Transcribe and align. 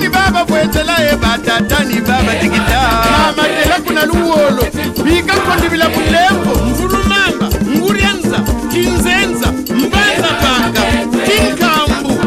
bamamani 0.00 0.08
baba 0.08 0.44
bwetelaye 0.44 1.16
batatani 1.16 2.00
baba 2.00 2.34
digita 2.40 2.80
amatela 3.28 3.80
kuna 3.86 4.04
luwolo. 4.06 4.64
Bika 5.04 5.34
kondibila 5.36 5.88
bulembo 5.88 6.64
mvulumamba 6.64 7.48
nguryanza 7.76 8.38
kinzenza 8.72 9.52
mbanza 9.52 10.28
panga 10.42 10.82
tinkambu 11.26 12.20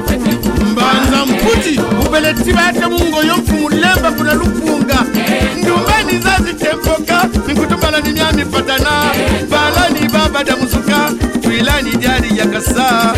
mbanza 0.72 1.26
mputi. 1.26 1.80
Ubeleti 2.08 2.54
bate 2.54 2.86
mungoyo 2.86 3.38
mfumulemba 3.38 4.12
kuna 4.12 4.34
lupunga 4.34 5.04
ndumbani 5.58 6.20
zazitempoka 6.20 7.30
nkutumbala 7.48 8.00
ni 8.02 8.12
myamifatana 8.12 8.90
balani 9.50 10.10
baba 10.14 10.44
damuzuka 10.44 11.12
twilani 11.42 11.92
dyali 11.92 12.38
yakasa 12.40 13.14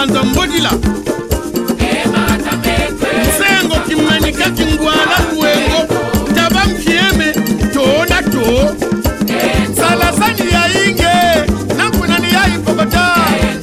hanza 0.00 0.22
mbodila. 0.22 0.70
Nsengo 3.22 3.74
kimenyika 3.88 4.50
kingwala 4.50 5.16
kuwengo 5.30 5.94
taba 6.34 6.64
mkieme 6.66 7.32
toona 7.74 8.22
to 8.22 8.76
salasani 9.76 10.52
yainge 10.52 11.50
nakunani 11.76 12.26
yaipokota 12.34 13.14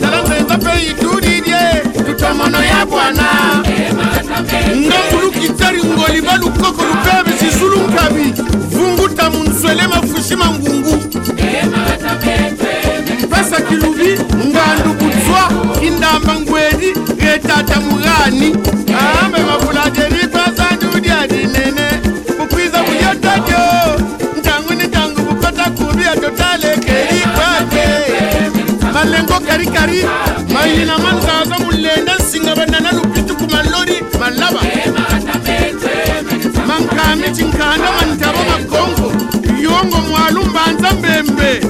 salanzenza 0.02 0.58
peitulilye 0.58 1.60
tutomono 2.06 2.64
ya 2.64 2.86
bwana. 2.86 3.24
Ngangulukitari 4.78 5.84
ngoli 5.84 6.22
balukoko 6.22 6.84
lupebe 6.84 7.38
sisulu 7.40 7.78
nkabi 7.78 8.34
vunguta 8.70 9.30
munswele 9.30 9.88
mafushi 9.88 10.36
mangungu. 10.36 10.98
Pesa 13.30 13.62
kilubi 13.62 14.20
ngandu 14.48 14.94
kutswa. 14.94 15.67
ndamba 16.08 16.40
ngwedi 16.40 16.94
retata 17.20 17.80
murani. 17.82 18.56
Ambe 19.24 19.40
mavulage 19.40 20.10
litwasa 20.10 20.66
ndudia 20.76 21.28
dinene 21.28 21.88
mukwiza 22.40 22.80
kuyotatyo 22.84 23.60
ntangu 24.40 24.74
ni 24.74 24.88
tangu 24.88 25.22
vukota 25.22 25.64
kuvi 25.70 26.04
atotalekeli 26.08 27.22
kwake 27.36 27.88
malengo 28.94 29.40
karikari 29.48 30.06
mayina 30.54 30.98
manzaza 30.98 31.60
mulenda 31.66 32.16
nsinga 32.16 32.56
vanana 32.56 32.92
lupitu 32.92 33.36
kumalori 33.36 34.04
malava 34.20 34.60
mankami 36.68 37.32
chinkanda 37.36 37.92
mantavo 37.92 38.44
makongo. 38.50 39.12
Yongo 39.62 39.98
mwalu 40.10 40.44
mbanza 40.46 40.92
mbembe 40.92 41.62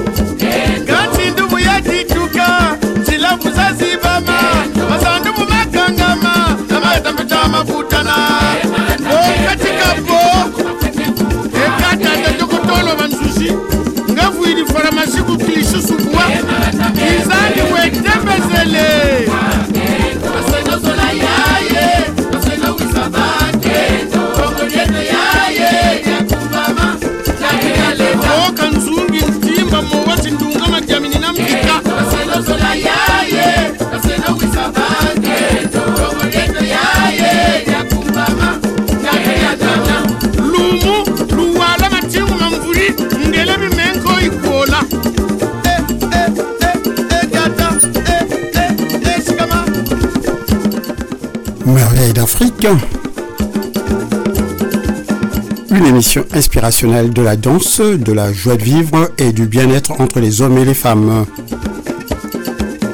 Une 55.69 55.85
émission 55.85 56.25
inspirationnelle 56.33 57.11
de 57.11 57.21
la 57.21 57.35
danse, 57.35 57.79
de 57.79 58.11
la 58.11 58.33
joie 58.33 58.55
de 58.55 58.63
vivre 58.63 59.09
et 59.19 59.31
du 59.31 59.45
bien-être 59.45 60.01
entre 60.01 60.19
les 60.19 60.41
hommes 60.41 60.57
et 60.57 60.65
les 60.65 60.73
femmes. 60.73 61.25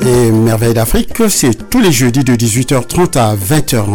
Et 0.06 0.32
Merveille 0.32 0.74
d'Afrique, 0.74 1.14
c'est 1.30 1.70
tous 1.70 1.80
les 1.80 1.94
jeudis 1.94 2.26
de 2.26 2.36
18h30 2.36 3.18
à 3.18 3.36
20h. 3.36 3.86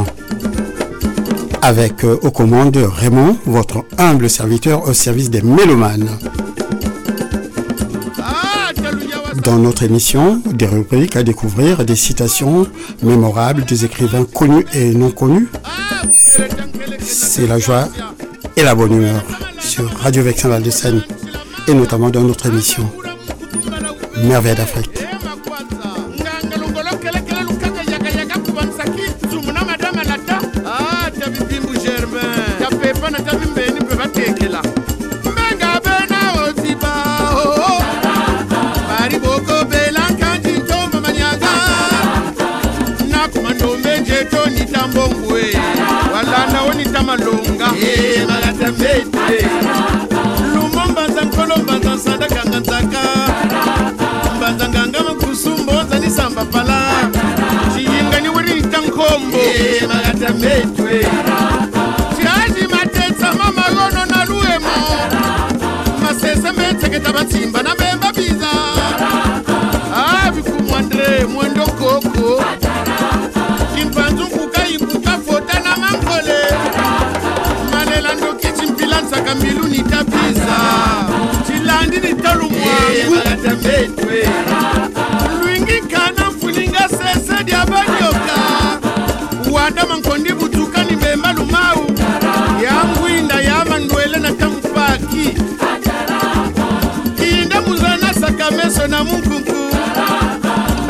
Avec 1.61 2.05
euh, 2.05 2.17
aux 2.23 2.31
commandes 2.31 2.79
Raymond, 2.79 3.37
votre 3.45 3.85
humble 3.99 4.31
serviteur 4.31 4.89
au 4.89 4.95
service 4.95 5.29
des 5.29 5.43
mélomanes. 5.43 6.09
Dans 9.49 9.59
notre 9.59 9.83
émission, 9.83 10.43
des 10.53 10.67
rubriques 10.67 11.17
à 11.17 11.23
découvrir, 11.23 11.85
des 11.87 11.97
citations 11.97 12.67
mémorables 13.03 13.65
des 13.65 13.87
écrivains 13.87 14.25
connus 14.25 14.67
et 14.75 14.93
non 14.93 15.11
connus, 15.11 15.49
c'est 17.09 17.47
la 17.47 17.59
joie 17.59 17.89
et 18.57 18.63
la 18.63 18.75
bonne 18.75 18.93
humeur 18.93 19.23
sur 19.61 19.91
Radio 19.99 20.23
Vexin 20.23 20.49
Val 20.49 20.63
de 20.63 20.71
Seine 20.71 21.03
et 21.67 21.75
notamment 21.75 22.11
dans 22.11 22.21
notre 22.23 22.47
émission 22.47 22.89
Merveille 24.25 24.55
d'Afrique. 24.55 24.98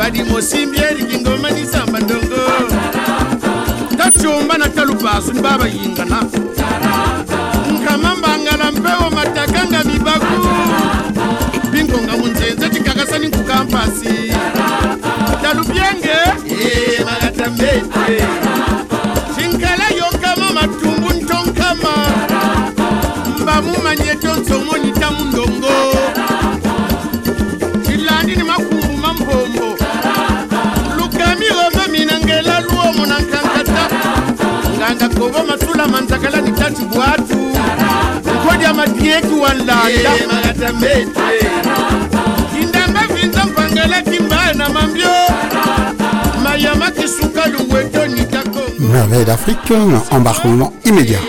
Kadi 0.09 0.23
mosimbye 0.23 0.91
likingoma 0.97 1.49
nisamba 1.51 1.99
ndongo. 1.99 2.41
Tacumba 3.97 4.57
na 4.57 4.69
talupasu 4.69 5.33
ni 5.33 5.41
baba 5.41 5.67
yingana 5.67 6.23
nkamambangala 7.73 8.71
mpewo 8.71 9.09
matakanga 9.11 9.83
mibaku. 9.83 10.47
Binkonga 11.71 12.17
munzenze 12.17 12.69
cikakasani 12.69 13.27
nkukampasi 13.27 14.33
talubyenge 15.41 16.09
Eh, 16.61 17.05
magatambete 17.05 18.23
cinkala 19.35 19.89
yonkama 19.97 20.51
matumbu 20.53 21.09
ntonkama. 21.13 21.93
Mbamumanye 23.41 24.15
tonsomoni 24.15 24.91
tamundongo 24.91 25.69
kobo 35.19 35.43
matula 35.47 35.87
manzakala 35.87 36.41
ni 36.41 36.51
tati 36.51 36.81
bwatu 36.85 37.37
nkodya 38.35 38.73
madieki 38.73 39.33
walanda 39.41 39.75
kindamba 42.53 42.99
vinza 43.15 43.45
mpangela 43.45 44.01
kimbaya 44.01 44.53
na 44.53 44.69
mambyo 44.69 45.09
mayama 46.43 46.91
kisuka 46.91 47.47
luweto 47.47 48.07
nikako 48.07 48.59
Merveille 48.79 49.25
d'Afrique, 49.25 49.71
embarquement 50.11 50.71
immédiat. 50.85 51.21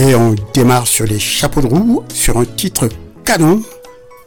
Et 0.00 0.14
on 0.14 0.36
démarre 0.54 0.86
sur 0.86 1.06
les 1.06 1.18
chapeaux 1.18 1.60
de 1.60 1.66
roue, 1.66 2.04
sur 2.14 2.38
un 2.38 2.44
titre 2.44 2.88
canon. 3.24 3.60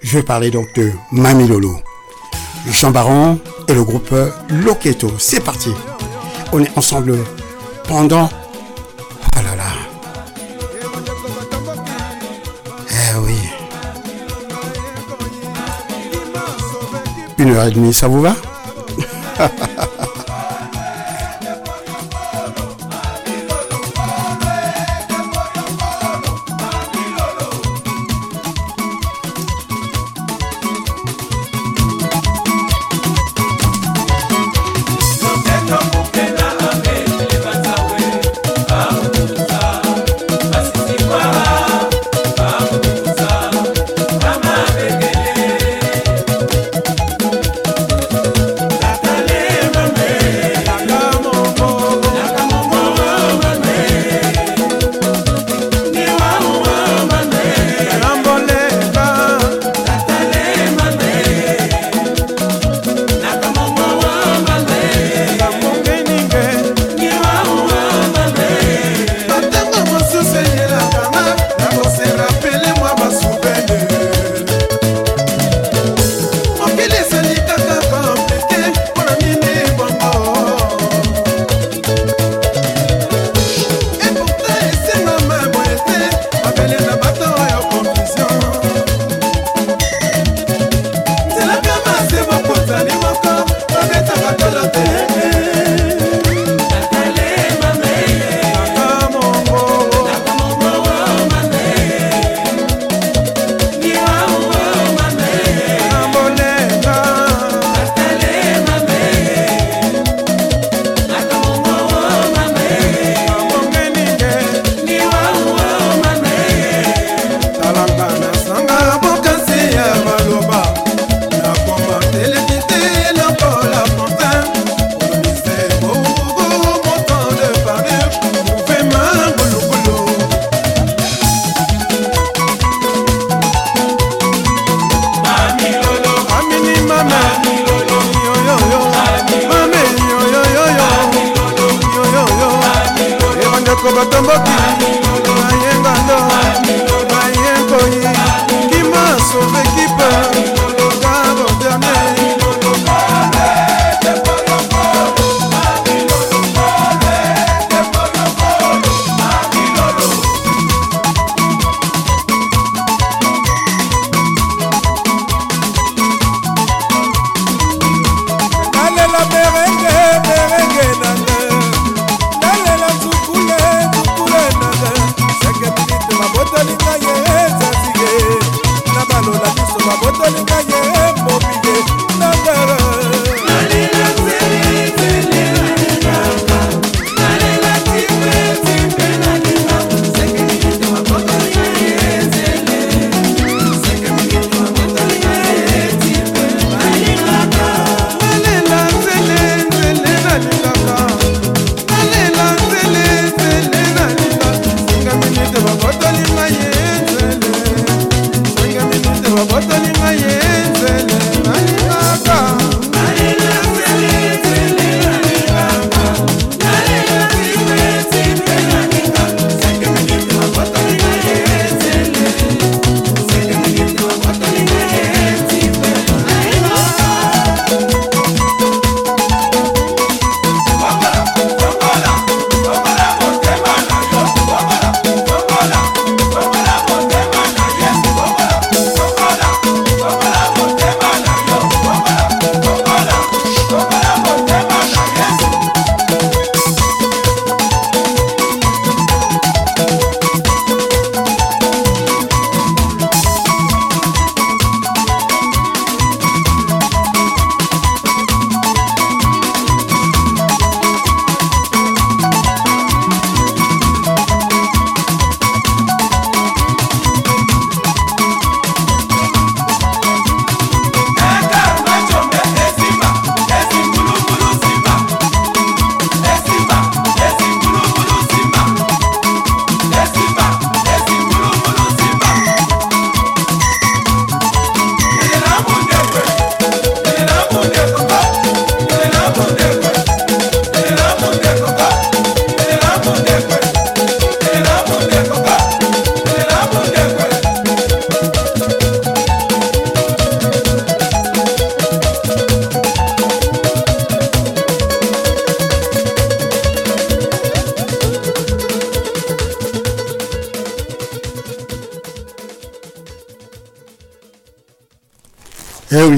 Je 0.02 0.18
vais 0.18 0.24
parler 0.24 0.52
donc 0.52 0.66
de 0.76 0.92
Mami 1.14 1.48
Lolo. 1.48 1.74
Jean 2.68 2.92
Baron 2.92 3.40
et 3.70 3.74
le 3.74 3.82
groupe 3.86 4.14
Loketo. 4.50 5.14
C'est 5.18 5.40
parti. 5.40 5.70
On 6.52 6.62
est 6.62 6.78
ensemble 6.78 7.16
pendant... 7.88 8.30
Oh 9.38 9.40
là 9.46 9.56
là. 9.56 9.72
Eh 12.90 13.18
oui. 13.20 13.38
Une 17.38 17.52
heure 17.52 17.68
et 17.68 17.72
demie, 17.72 17.94
ça 17.94 18.10
vous 18.10 18.20
va? 18.20 18.36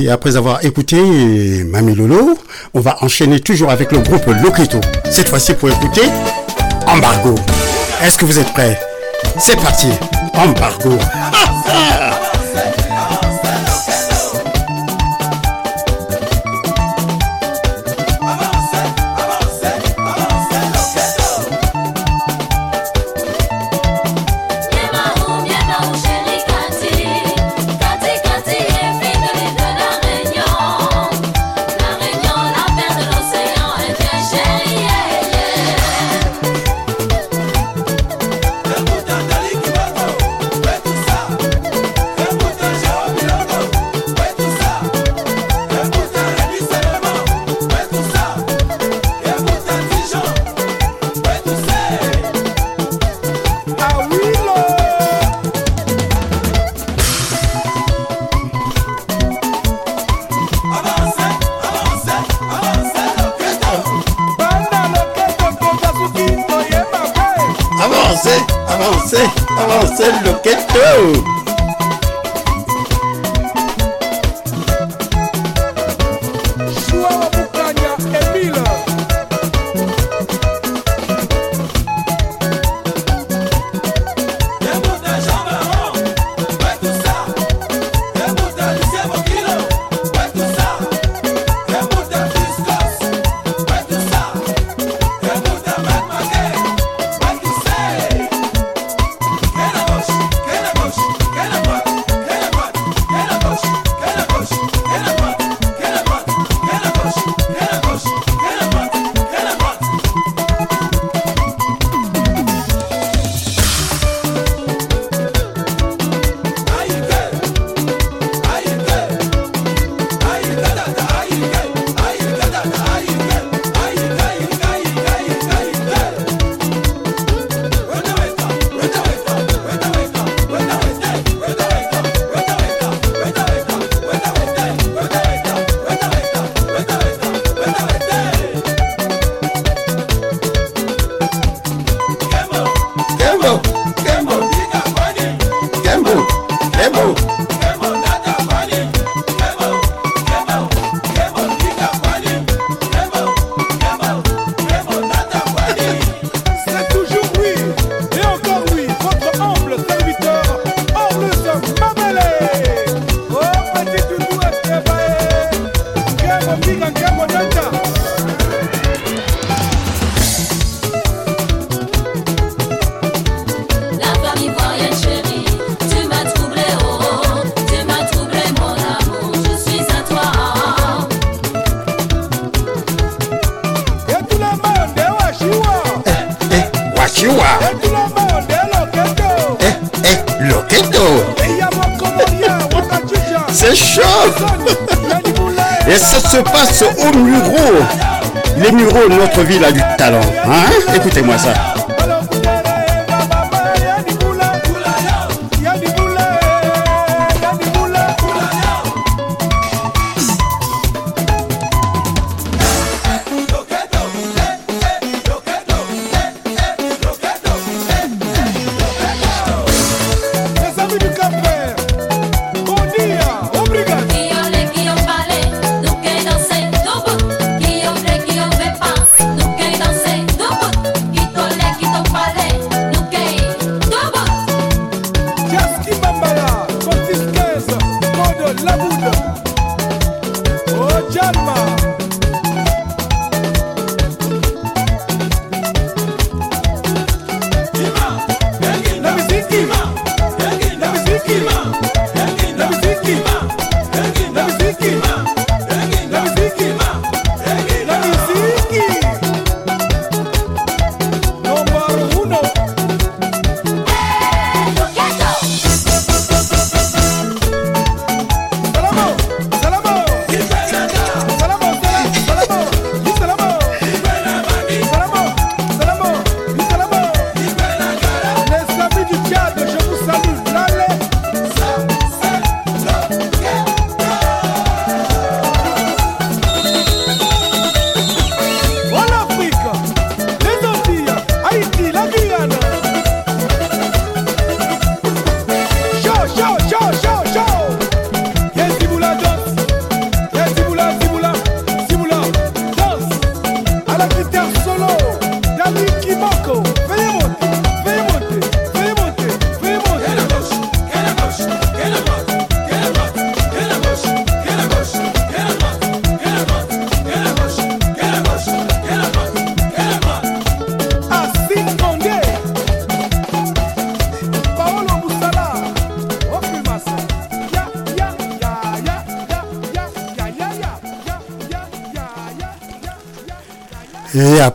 Oui, 0.04 0.10
après 0.10 0.36
avoir 0.36 0.66
écouté 0.66 1.64
Mami 1.64 1.96
Lolo, 1.96 2.38
on 2.74 2.82
va 2.82 2.98
enchaîner 3.00 3.40
toujours 3.40 3.70
avec 3.70 3.94
le 3.94 4.00
groupe 4.00 4.26
Loqueto. 4.44 4.82
Cette 5.10 5.30
fois-ci 5.30 5.54
pour 5.54 5.70
écouter 5.70 6.02
Embargo. 6.88 7.36
Est-ce 8.04 8.18
que 8.18 8.26
vous 8.26 8.38
êtes 8.38 8.52
prêts? 8.52 8.78
C'est 9.40 9.56
parti, 9.56 9.88
Embargo. 10.34 10.98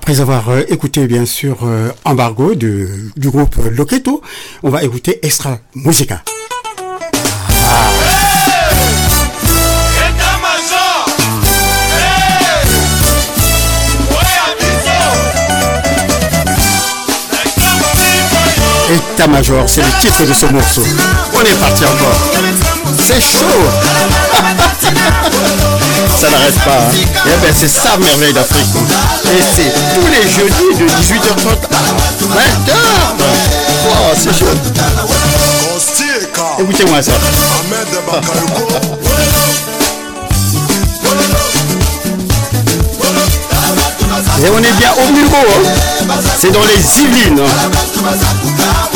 Après 0.09 0.23
avoir 0.23 0.49
euh, 0.49 0.63
écouté 0.71 1.07
bien 1.07 1.27
sûr 1.27 1.59
euh, 1.65 1.91
Embargo 2.07 2.55
du 2.55 3.13
groupe 3.19 3.57
Loketo, 3.71 4.23
on 4.63 4.71
va 4.71 4.83
écouter 4.83 5.19
Extra 5.23 5.59
Musica. 5.75 6.23
État-major, 18.91 19.69
c'est 19.69 19.83
le 19.83 20.01
titre 20.01 20.25
de 20.25 20.33
ce 20.33 20.47
morceau. 20.47 20.85
On 21.35 21.41
est 21.43 21.61
parti 21.61 21.85
encore. 21.85 22.17
C'est 22.99 23.21
chaud. 23.21 23.45
ça 26.21 26.31
n'arrête 26.31 26.59
pas. 26.65 26.79
Hein. 26.79 26.93
Et 27.27 27.31
eh 27.33 27.47
ben 27.47 27.55
c'est 27.57 27.69
ça 27.69 27.97
merveille 27.99 28.33
d'Afrique. 28.33 28.67
Et 29.25 29.43
c'est 29.55 29.73
tous 29.95 30.07
les 30.09 30.23
jeudis 30.29 30.75
de 30.79 30.87
18h30 30.89 31.49
à 31.71 31.81
20h. 32.35 32.73
Oh, 33.89 34.15
c'est 34.17 34.37
chaud. 34.37 34.47
Écoutez-moi 36.59 37.03
ça. 37.03 37.13
Et 44.41 44.51
on 44.51 44.59
est 44.59 44.73
bien 44.73 44.93
au 45.05 45.11
niveau, 45.11 45.37
hein. 45.37 46.15
c'est 46.39 46.53
dans 46.53 46.65
les 46.65 47.01
Yvelines. 47.01 47.41
Est-ce 47.41 48.88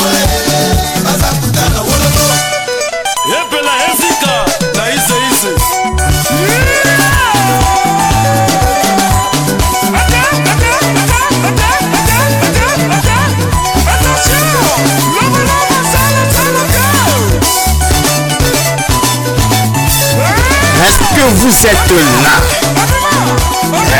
que 21.22 21.28
vous 21.34 21.66
êtes 21.66 21.90
là? 22.24 22.36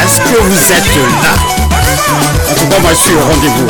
Est-ce 0.02 0.20
que 0.20 0.38
vous 0.40 0.72
êtes 0.72 0.96
là? 1.22 1.35
En 2.50 2.54
tout 2.54 2.66
cas, 2.66 2.78
moi 2.80 2.90
je 2.90 2.96
suis 2.96 3.14
au 3.14 3.20
rendez-vous. 3.20 3.68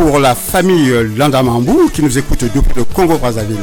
Pour 0.00 0.18
la 0.18 0.34
famille 0.34 0.94
Landamambou 1.14 1.90
qui 1.92 2.02
nous 2.02 2.16
écoute 2.16 2.44
depuis 2.54 2.72
le 2.74 2.84
Congo-Brazzaville. 2.84 3.58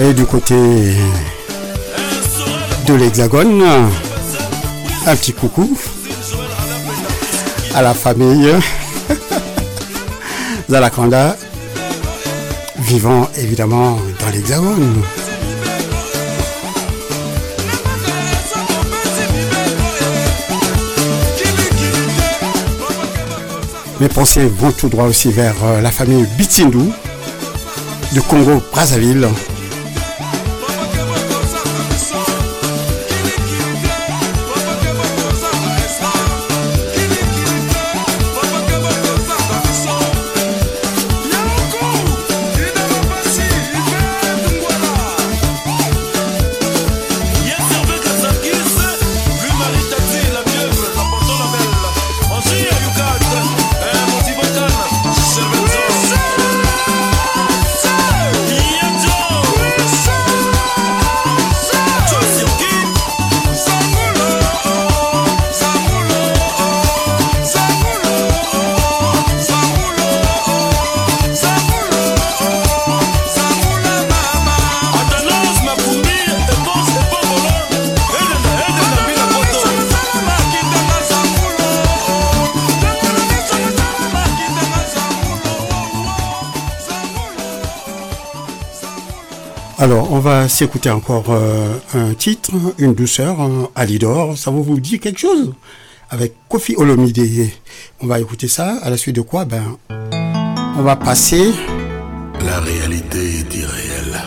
Et 0.00 0.14
du 0.14 0.24
côté 0.24 0.54
de 2.86 2.94
l'Hexagone, 2.94 3.62
un 5.06 5.16
petit 5.16 5.34
coucou 5.34 5.76
à 7.74 7.82
la 7.82 7.92
famille 7.92 8.50
Zalakanda, 10.70 11.36
vivant 12.78 13.28
évidemment 13.36 13.98
dans 14.20 14.30
l'Hexagone. 14.32 15.02
Mes 24.00 24.08
pensées 24.08 24.46
vont 24.46 24.72
tout 24.72 24.88
droit 24.88 25.06
aussi 25.06 25.30
vers 25.30 25.54
euh, 25.64 25.80
la 25.80 25.90
famille 25.90 26.26
Bitindou 26.36 26.92
de 28.14 28.20
Congo-Brazzaville? 28.20 29.26
Alors, 89.78 90.10
on 90.10 90.20
va 90.20 90.48
s'écouter 90.48 90.88
encore 90.88 91.26
euh, 91.28 91.74
un 91.92 92.14
titre, 92.14 92.50
une 92.78 92.94
douceur, 92.94 93.36
Alidor. 93.74 94.38
Ça 94.38 94.50
vous 94.50 94.80
dit 94.80 94.98
quelque 94.98 95.20
chose? 95.20 95.52
Avec 96.08 96.34
Kofi 96.48 96.74
Olomide. 96.78 97.50
On 98.00 98.06
va 98.06 98.18
écouter 98.18 98.48
ça. 98.48 98.78
À 98.82 98.88
la 98.88 98.96
suite 98.96 99.16
de 99.16 99.20
quoi? 99.20 99.44
Ben, 99.44 99.76
on 100.78 100.82
va 100.82 100.96
passer. 100.96 101.52
La 102.44 102.60
réalité 102.60 103.40
est 103.40 103.54
irréelle. 103.54 104.22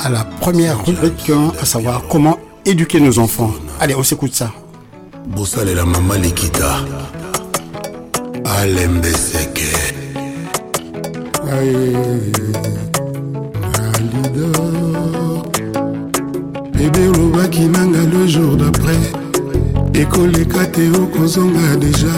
À 0.00 0.10
la 0.10 0.24
première 0.24 0.84
rubrique, 0.84 1.30
hein, 1.30 1.52
à 1.58 1.64
savoir 1.64 2.02
comment 2.08 2.38
éduquer 2.66 3.00
nos 3.00 3.18
enfants. 3.18 3.52
Allez, 3.80 3.94
on 3.94 4.02
s'écoute 4.02 4.34
ça. 4.34 4.52
et 5.66 5.74
la 5.74 5.84
maman 5.86 6.14
Likita. 6.14 6.80
Alembeseke. 8.44 9.64
Bebe 16.72 17.08
olobaki 17.08 17.68
nanga 17.68 18.00
le 18.12 18.26
jour 18.26 18.56
d'après. 18.56 19.12
Ekoleka 19.94 20.64
te 20.66 20.90
okozonga 20.90 21.76
deja. 21.80 22.14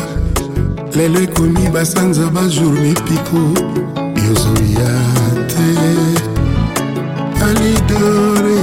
Lelo 0.94 1.20
ekomi 1.20 1.68
basanza 1.72 2.26
bajour 2.30 2.72
mipiko. 2.72 3.42
Yozoya 4.16 4.92
te. 5.48 5.68
Alidore. 7.46 8.62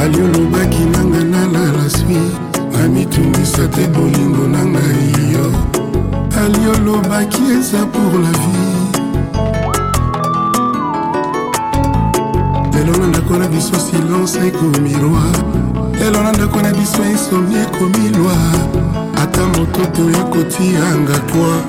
Ali 0.00 0.20
olobaki 0.22 0.84
nanga 0.92 1.24
nalala 1.24 1.88
swi 1.88 2.20
namitungisa 2.72 3.68
te 3.68 3.86
bolingo 3.94 4.46
na 4.48 4.64
ngai 4.64 5.32
yo. 5.32 5.46
Ali 6.42 6.66
olobaki 6.74 7.42
eza 7.58 7.86
pour 7.92 8.18
la 8.20 8.30
vie 8.30 8.83
lelo 12.84 12.98
na 12.98 13.06
ndako 13.06 13.38
na 13.38 13.48
biso 13.48 13.74
silence 13.78 14.38
ekomi 14.46 14.92
roi. 14.92 15.32
Lelo 15.98 16.22
na 16.22 16.32
ndako 16.32 16.62
na 16.62 16.70
biso 16.70 17.04
insomni 17.10 17.54
ekomi 17.56 18.08
lwa 18.08 18.36
ata 19.22 19.46
mototo 19.46 20.10
ya 20.10 20.24
kotianga 20.24 21.18
toi. 21.18 21.60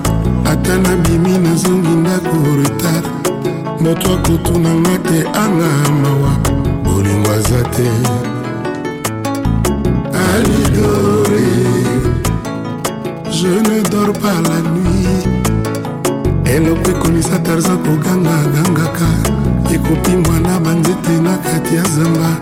Ata 0.51 0.77
nabimi 0.77 1.37
nazongi 1.37 1.87
ndako 1.89 2.37
retard. 2.63 3.05
Moto 3.81 4.13
akotunanga 4.13 4.97
te 4.97 5.19
anga 5.27 5.69
mawa. 6.03 6.31
Bolingo 6.83 7.31
aza 7.31 7.63
te. 7.63 7.89
Alidore 10.13 11.45
je 13.31 13.47
ne 13.47 13.81
dors 13.89 14.17
pas 14.19 14.41
la 14.49 14.59
nuit. 14.69 15.27
Eloko 16.45 16.91
ekomisa 16.91 17.39
tarzan 17.39 17.77
kogangagangaka 17.77 19.07
ekopimwa 19.73 20.39
na 20.39 20.59
banzete 20.59 21.21
na 21.23 21.37
kati 21.37 21.75
ya 21.75 21.83
zamba. 21.83 22.37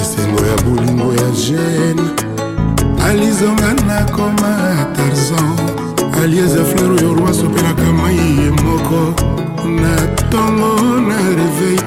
Esengo 0.00 0.46
ya 0.46 0.56
bolingo 0.62 1.12
ya 1.12 1.30
jene 1.30 2.08
alizonga 3.08 3.74
na 3.86 4.04
koma 4.04 4.86
tarzan. 4.96 5.56
Alieza 6.22 6.64
fleur 6.64 6.92
oyo 6.92 7.14
roi 7.14 7.30
asopelaka 7.30 7.92
mai 7.92 8.16
ye 8.16 8.50
moko. 8.50 9.14
Na 9.80 9.96
ntongo 10.06 11.00
na 11.00 11.16
reveil 11.38 11.82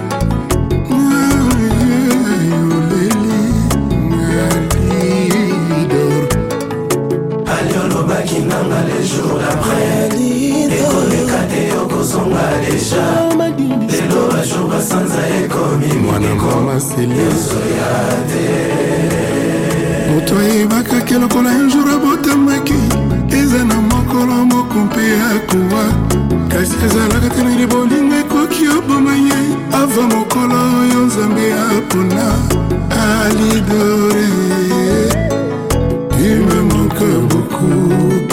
nanga 8.47 8.81
le 8.87 9.05
jour 9.05 9.39
d'après. 9.39 10.09
Ekoleka 10.77 11.41
te 11.51 11.61
okozonga 11.81 12.45
deja 12.63 13.05
lelo 14.11 14.27
bajour 14.31 14.67
basanza 14.69 15.27
ekomi 15.39 15.87
seliozoya 16.79 17.91
te 18.29 18.45
moto 20.11 20.37
ayebaka 20.37 21.19
lokola 21.19 21.49
un 21.49 21.69
jour 21.69 21.89
abotamaki 21.89 22.73
eza 23.29 23.63
na 23.63 23.75
mokolo 23.75 24.45
moko 24.45 24.79
mpe 24.79 25.01
akowa 25.31 25.83
kasi 26.49 26.75
ezalaka 26.85 27.29
te 27.29 27.43
na 27.43 27.67
bolingo 27.67 28.15
ekoki 28.15 28.67
oboma 28.67 29.13
ye 29.15 29.39
ava 29.73 30.01
mokolo 30.01 30.59
oyo 30.81 31.05
nzambe 31.05 31.53
apona 31.53 32.27
alidore. 33.01 34.29
Tu 36.21 36.37
me 36.47 36.61
manque 36.69 37.09
beaucoup 37.29 38.27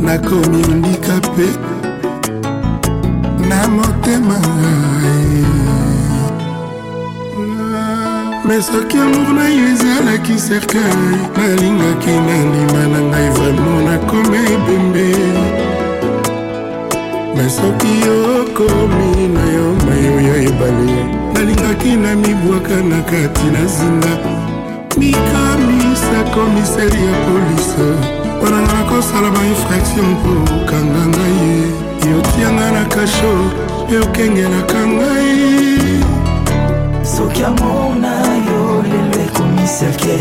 nakomi 0.00 0.62
handikape 0.62 1.48
na 3.48 3.68
motema 4.04 4.38
me 8.44 8.62
soki 8.62 8.98
amour 8.98 9.34
na 9.34 9.48
yo 9.48 9.68
ezalaki 9.68 10.34
cercueil 10.36 11.16
nalingaki 11.36 12.10
na 12.10 12.36
ndima 12.44 12.86
na 12.86 13.00
ngai 13.00 13.30
vraimen 13.30 13.84
nakoma 13.84 14.36
ebembe. 14.36 15.08
Me 17.36 17.50
soki 17.50 17.94
okomi 18.08 19.28
na 19.28 19.44
yo 19.52 19.76
mayo 19.86 20.20
ya 20.20 20.36
ebale 20.36 21.04
nalingaki 21.34 21.96
na 21.96 22.16
mibwaka 22.16 22.76
na 22.82 23.02
kati 23.02 23.44
na 23.44 23.66
zinga 23.66 24.18
mikamisa 24.98 26.24
komiseri 26.34 27.06
ya 27.06 27.14
polise 27.24 27.88
mpona 28.36 28.60
nga 28.60 28.72
nakosala 28.72 29.30
bainfraction 29.30 30.06
mpo 30.06 30.54
okanga 30.54 31.06
ngai 31.06 31.48
ye 31.48 31.83
yotianga 32.10 32.70
na 32.70 32.84
kasho 32.84 33.34
mpe 33.86 33.98
okengelaka 33.98 34.86
ngai 34.86 36.04
soki 37.02 37.44
amona 37.44 38.12
yo 38.46 38.82
lelo 38.82 39.24
ekomi 39.24 39.66
serke 39.66 40.18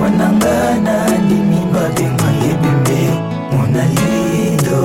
wananga 0.00 0.54
na 0.84 1.18
ndimi 1.18 1.60
babenga 1.72 2.28
ebembe 2.50 3.00
monalido 3.52 4.82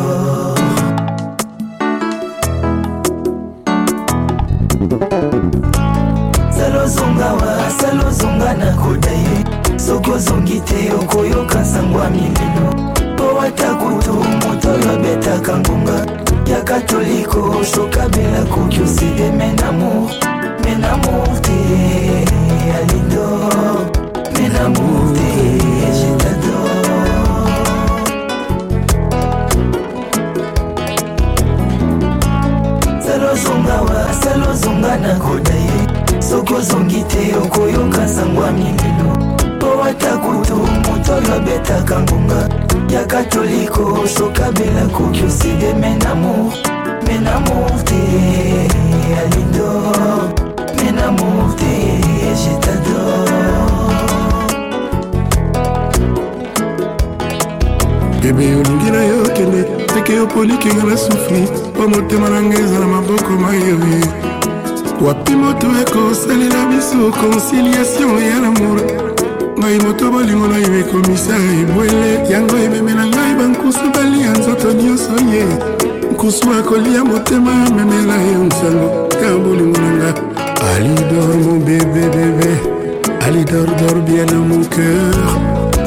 salozonga 6.58 7.34
wa 7.34 7.72
salozonga 7.80 8.54
na 8.54 8.72
koda 8.72 9.12
ye 9.12 9.38
soki 9.78 10.12
ozongi 10.12 10.60
te 10.60 10.92
okoyoka 10.94 11.66
sango 11.66 12.00
ya 12.00 12.10
mililo 12.10 12.88
obetaka 14.98 15.58
ngonga 15.58 16.27
ya 16.52 16.62
katoliko 16.62 17.66
sokabela 17.76 18.42
koki 18.50 18.82
osede 18.82 19.32
menamour 19.32 20.12
menamour 20.64 21.42
te 21.42 21.52
alidor 22.78 23.92
menamour 24.34 25.14
te 25.14 25.30
je 25.98 26.10
t'adore. 26.18 26.88
Salozongawa 33.06 34.14
salozonga 34.24 34.98
na 34.98 35.16
koda 35.20 35.54
ye 35.54 36.22
soki 36.22 36.54
ozongi 36.54 37.04
te 37.04 37.36
okoyoka 37.36 38.08
sango 38.08 38.44
ya 38.44 38.52
milelo 38.52 39.36
po 39.60 39.84
ata 39.84 40.18
kutu 40.18 40.56
moto 40.56 41.14
oyo 41.14 41.36
abetaka 41.36 42.00
ngonga 42.00 42.67
ya 42.90 43.06
katoliko 43.06 44.08
sokabela 44.08 44.86
koki 44.92 45.24
oside 45.24 45.74
menamour 45.74 46.54
menamour 47.08 47.84
te 47.84 48.02
alidor 49.22 50.30
menamour 50.76 51.56
te 51.56 51.74
je 52.42 52.54
t'adore. 52.60 53.38
Bebe 58.22 58.56
olingi 58.56 58.92
na 58.92 59.04
yo 59.04 59.24
kende 59.36 59.64
teke 59.94 60.14
yo 60.16 60.28
polikinga 60.28 60.84
na 60.84 60.98
sufri 60.98 61.42
mpo 61.70 61.88
motema 61.88 62.30
na 62.30 62.42
ngai 62.42 62.62
eza 62.62 62.80
na 62.80 62.88
maboko 62.88 63.30
mayewe 63.30 64.02
wapi 65.02 65.36
moto 65.36 65.68
ekosalela 65.82 66.66
biso 66.66 67.12
conciliation 67.22 68.22
ya 68.22 68.40
lamour 68.42 69.17
ngai 69.58 69.78
moto 69.80 70.12
bolingo 70.12 70.48
na 70.48 70.58
yo 70.58 70.80
ekomisa 70.80 71.36
ebwele. 71.62 72.30
Yango 72.30 72.58
ememela 72.58 73.06
ngai 73.06 73.36
bankusu 73.36 73.92
balia 73.94 74.32
nzoto 74.32 74.72
nyonso 74.74 75.16
ye. 75.32 75.46
Nkusu 76.12 76.46
akolia 76.60 77.04
motema 77.04 77.52
memela 77.76 78.16
yo 78.16 78.44
nsango 78.44 79.10
ya 79.22 79.38
bolingo 79.38 79.78
na 79.82 79.92
nga. 79.94 80.14
Alidor 80.76 81.36
mon 81.46 81.60
bébé 81.60 82.10
bébé. 82.16 82.52
Alidor 83.26 83.66
dor 83.66 83.98
bien 84.06 84.26
dans 84.26 84.46
mon 84.50 84.64
cœur. 84.64 85.14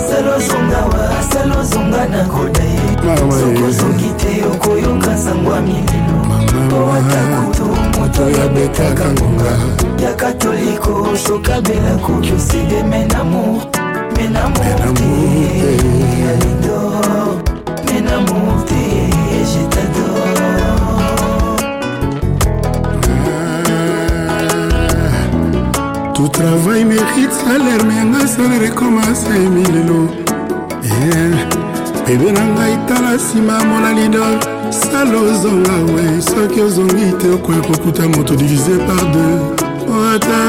Salozongawa 0.09 1.22
salozonga 1.33 2.06
na 2.09 2.24
koda 2.24 2.62
ye 2.62 2.80
Mama 3.06 3.35
ye. 3.35 3.40
soki 3.40 3.62
ozongi 3.62 4.11
te 4.18 4.44
okoyoka 4.46 5.16
sango 5.16 5.52
ya 5.54 5.61
milelo 5.61 6.16
po 6.70 6.92
ata 6.92 7.20
kutu 7.37 7.64
moto 8.00 8.22
oyo 8.24 8.42
abetaka 8.44 9.04
ngonga 9.12 9.52
ya 10.03 10.15
katoliko 10.15 11.17
sokabela 11.27 11.97
koki 12.07 12.33
oside 12.33 12.83
menamour 12.83 13.63
menamour 14.17 14.95
te 14.95 15.05
alidor 16.33 17.43
menamour 17.87 18.65
te 18.65 18.83
je 19.51 19.63
t'adore. 19.69 20.51
Tout 26.15 26.29
travail 26.29 26.85
mérite 26.85 27.33
salaire 27.33 27.85
me 27.85 27.95
yanga 27.95 28.27
salaire 28.27 28.67
ekomasa 28.67 29.37
emilelo 29.37 30.09
bebe 32.07 32.33
na 32.33 32.45
ngai 32.45 32.77
tala 32.89 33.15
nsima 33.17 33.65
mona 33.65 33.93
lidol 33.93 34.37
sala 34.71 35.19
ozonga 35.31 35.77
we 35.95 36.21
soki 36.23 36.61
ozongi 36.61 37.13
te 37.19 37.29
okoya 37.35 37.61
kokuta 37.61 38.09
moto 38.09 38.35
divise 38.35 38.79
par 38.87 39.05
deux 39.13 39.69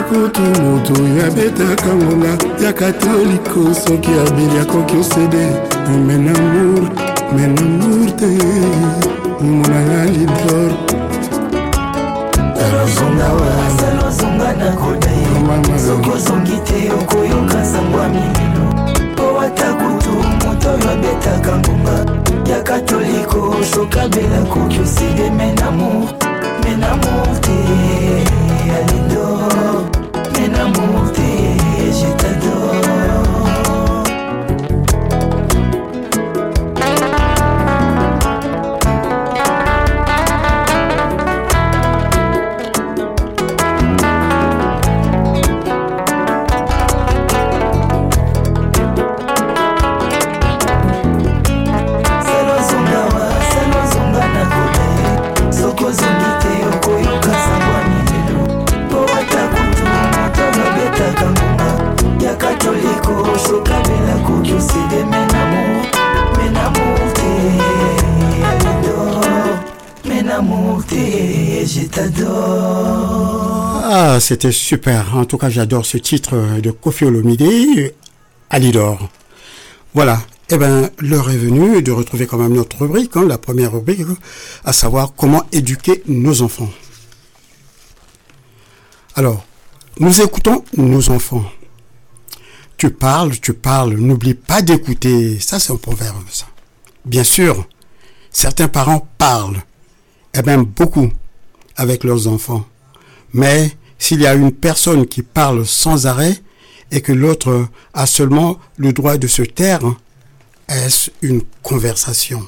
kutu 0.04 0.42
moto 0.42 0.94
oyo 1.04 1.26
abetaka 1.28 1.96
ngonga 1.96 2.64
ya 2.64 2.74
katoliko 2.74 3.74
soki 3.74 4.10
abeli 4.28 4.60
akoki 4.62 4.98
osede. 4.98 5.46
Menamour 6.08 6.84
menamour 7.36 8.16
te. 8.16 8.28
Monanga 9.42 10.06
lidor 10.06 10.72
salozongawa 12.56 13.48
salozonga 13.80 14.54
na 14.54 14.72
koda 14.72 15.12
ye 15.12 15.40
Mama. 15.48 15.80
soki 15.80 16.10
ozongi 16.10 16.58
te 16.66 16.92
okoyoka 16.94 17.66
sango 17.66 18.00
ya 18.00 18.10
milelo 18.10 18.66
po 19.16 19.40
ata 19.40 19.74
kutu 19.74 20.10
moto 20.46 20.70
oyo 20.70 20.92
abetaka 20.92 21.58
ngonga 21.58 22.06
ya 22.52 22.62
katoliko 22.64 23.56
sokabela 23.76 24.42
koki 24.54 24.80
oside 24.80 25.30
menamour 25.30 26.10
menamour 26.64 27.42
te 27.42 27.52
Thank 30.74 30.96
you. 30.96 31.01
Je 71.72 71.86
t'adore 71.88 73.82
Ah, 73.84 74.18
c'était 74.20 74.52
super. 74.52 75.16
En 75.16 75.26
tout 75.26 75.38
cas, 75.38 75.50
j'adore 75.50 75.86
ce 75.86 75.98
titre 75.98 76.60
de 76.60 76.72
Kofi 76.72 77.06
Olomide, 77.06 77.94
Alidor. 78.50 79.10
Voilà. 79.94 80.22
Eh 80.50 80.58
ben, 80.58 80.90
l'heure 81.00 81.30
est 81.30 81.38
venue 81.38 81.82
de 81.82 81.94
retrouver 81.94 82.28
quand 82.28 82.38
même 82.38 82.54
notre 82.54 82.80
rubrique, 82.82 83.16
hein, 83.16 83.26
la 83.26 83.38
première 83.38 83.72
rubrique, 83.72 84.02
à 84.66 84.74
savoir 84.74 85.14
comment 85.16 85.44
éduquer 85.54 86.04
nos 86.08 86.42
enfants. 86.42 86.70
Alors, 89.16 89.46
nous 89.98 90.20
écoutons 90.22 90.66
nos 90.76 91.10
enfants. 91.10 91.46
Tu 92.76 92.90
parles, 92.90 93.40
tu 93.40 93.54
parles, 93.54 93.94
n'oublie 93.94 94.34
pas 94.34 94.62
d'écouter. 94.62 95.40
Ça, 95.40 95.58
c'est 95.58 95.72
un 95.72 95.78
proverbe. 95.78 96.18
Bien 97.06 97.24
sûr, 97.24 97.66
certains 98.30 98.68
parents 98.68 99.08
parlent, 99.18 99.62
et 100.34 100.42
même 100.42 100.64
beaucoup, 100.64 101.12
avec 101.82 102.04
leurs 102.04 102.28
enfants. 102.28 102.64
Mais 103.34 103.72
s'il 103.98 104.22
y 104.22 104.28
a 104.28 104.36
une 104.36 104.52
personne 104.52 105.08
qui 105.08 105.24
parle 105.24 105.66
sans 105.66 106.06
arrêt 106.06 106.38
et 106.92 107.02
que 107.02 107.12
l'autre 107.12 107.68
a 107.96 108.06
seulement 108.06 108.60
le 108.78 108.94
droit 108.94 109.18
de 109.18 109.26
se 109.26 109.42
taire, 109.42 109.82
est-ce 110.70 111.10
une 111.24 111.42
conversation? 111.64 112.48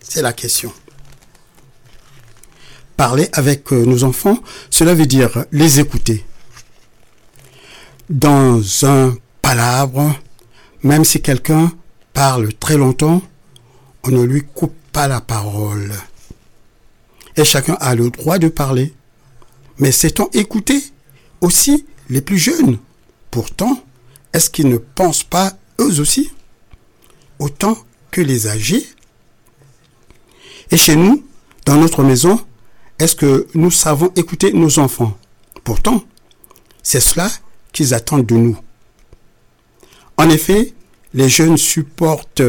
C'est 0.00 0.20
la 0.20 0.34
question. 0.34 0.70
Parler 2.98 3.30
avec 3.32 3.72
euh, 3.72 3.86
nos 3.86 4.04
enfants, 4.04 4.38
cela 4.68 4.92
veut 4.92 5.06
dire 5.06 5.46
les 5.50 5.80
écouter. 5.80 6.26
Dans 8.10 8.60
un 8.84 9.16
palabre, 9.40 10.14
même 10.82 11.06
si 11.06 11.22
quelqu'un 11.22 11.72
parle 12.12 12.52
très 12.52 12.76
longtemps, 12.76 13.22
on 14.04 14.10
ne 14.10 14.22
lui 14.24 14.42
coupe 14.42 14.76
pas 14.92 15.08
la 15.08 15.22
parole. 15.22 15.94
Et 17.38 17.44
chacun 17.44 17.76
a 17.80 17.94
le 17.94 18.10
droit 18.10 18.38
de 18.38 18.48
parler. 18.48 18.92
Mais 19.78 19.92
sait-on 19.92 20.28
écouter 20.32 20.82
aussi 21.40 21.86
les 22.10 22.20
plus 22.20 22.36
jeunes? 22.36 22.78
Pourtant, 23.30 23.80
est-ce 24.32 24.50
qu'ils 24.50 24.68
ne 24.68 24.76
pensent 24.76 25.22
pas 25.22 25.52
eux 25.80 26.00
aussi? 26.00 26.32
Autant 27.38 27.78
que 28.10 28.20
les 28.20 28.48
âgés 28.48 28.84
Et 30.72 30.76
chez 30.76 30.96
nous, 30.96 31.24
dans 31.64 31.76
notre 31.76 32.02
maison, 32.02 32.40
est-ce 32.98 33.14
que 33.14 33.46
nous 33.54 33.70
savons 33.70 34.12
écouter 34.16 34.52
nos 34.52 34.80
enfants? 34.80 35.16
Pourtant, 35.62 36.02
c'est 36.82 37.00
cela 37.00 37.30
qu'ils 37.72 37.94
attendent 37.94 38.26
de 38.26 38.34
nous. 38.34 38.58
En 40.16 40.28
effet, 40.28 40.74
les 41.14 41.28
jeunes 41.28 41.56
supportent 41.56 42.42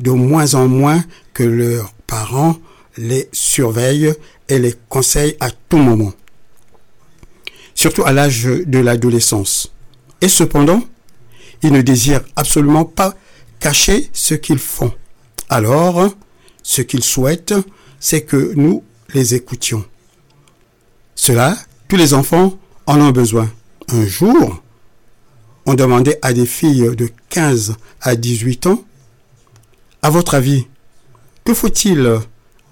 de 0.00 0.10
moins 0.10 0.54
en 0.54 0.68
moins 0.68 1.02
que 1.32 1.44
leurs 1.44 1.94
parents 2.06 2.58
les 2.96 3.28
surveillent 3.32 4.14
et 4.48 4.58
les 4.58 4.74
conseillent 4.88 5.36
à 5.40 5.50
tout 5.50 5.78
moment 5.78 6.12
surtout 7.74 8.04
à 8.04 8.12
l'âge 8.12 8.44
de 8.44 8.78
l'adolescence. 8.78 9.72
Et 10.20 10.28
cependant, 10.28 10.82
ils 11.62 11.72
ne 11.72 11.82
désirent 11.82 12.24
absolument 12.36 12.84
pas 12.84 13.14
cacher 13.60 14.08
ce 14.12 14.34
qu'ils 14.34 14.58
font. 14.58 14.92
Alors, 15.48 16.08
ce 16.62 16.82
qu'ils 16.82 17.04
souhaitent, 17.04 17.54
c'est 18.00 18.22
que 18.22 18.52
nous 18.54 18.82
les 19.12 19.34
écoutions. 19.34 19.84
Cela, 21.14 21.56
tous 21.88 21.96
les 21.96 22.14
enfants 22.14 22.58
en 22.86 23.00
ont 23.00 23.10
besoin. 23.10 23.50
Un 23.88 24.06
jour, 24.06 24.62
on 25.66 25.74
demandait 25.74 26.18
à 26.22 26.32
des 26.32 26.46
filles 26.46 26.94
de 26.96 27.10
15 27.28 27.76
à 28.00 28.16
18 28.16 28.66
ans, 28.66 28.84
à 30.02 30.10
votre 30.10 30.34
avis, 30.34 30.66
que 31.44 31.54
faut-il 31.54 32.20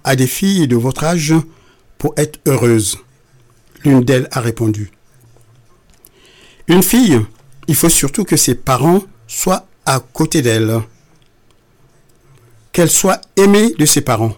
à 0.04 0.16
des 0.16 0.26
filles 0.26 0.68
de 0.68 0.76
votre 0.76 1.04
âge 1.04 1.34
pour 2.02 2.14
être 2.16 2.40
heureuses 2.48 2.98
L'une 3.84 4.02
d'elles 4.02 4.26
a 4.32 4.40
répondu. 4.40 4.90
Une 6.66 6.82
fille, 6.82 7.20
il 7.68 7.76
faut 7.76 7.88
surtout 7.88 8.24
que 8.24 8.36
ses 8.36 8.56
parents 8.56 9.04
soient 9.28 9.68
à 9.86 10.00
côté 10.00 10.42
d'elle. 10.42 10.80
Qu'elle 12.72 12.90
soit 12.90 13.20
aimée 13.36 13.72
de 13.78 13.86
ses 13.86 14.00
parents. 14.00 14.36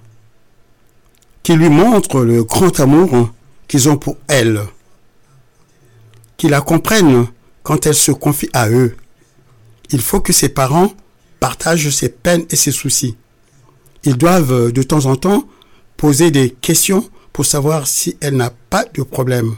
Qu'ils 1.42 1.56
lui 1.56 1.70
montrent 1.70 2.20
le 2.20 2.44
grand 2.44 2.80
amour 2.80 3.30
qu'ils 3.66 3.88
ont 3.88 3.96
pour 3.96 4.18
elle. 4.28 4.60
Qu'ils 6.36 6.50
la 6.50 6.60
comprennent 6.60 7.26
quand 7.62 7.86
elle 7.86 7.94
se 7.94 8.12
confie 8.12 8.50
à 8.52 8.68
eux. 8.68 8.94
Il 9.88 10.02
faut 10.02 10.20
que 10.20 10.34
ses 10.34 10.50
parents 10.50 10.92
partagent 11.40 11.88
ses 11.88 12.10
peines 12.10 12.44
et 12.50 12.56
ses 12.56 12.72
soucis. 12.72 13.16
Ils 14.02 14.18
doivent 14.18 14.70
de 14.70 14.82
temps 14.82 15.06
en 15.06 15.16
temps 15.16 15.48
poser 15.96 16.30
des 16.30 16.50
questions 16.50 17.08
pour 17.34 17.44
savoir 17.44 17.88
si 17.88 18.16
elle 18.20 18.36
n'a 18.36 18.50
pas 18.70 18.84
de 18.94 19.02
problème. 19.02 19.56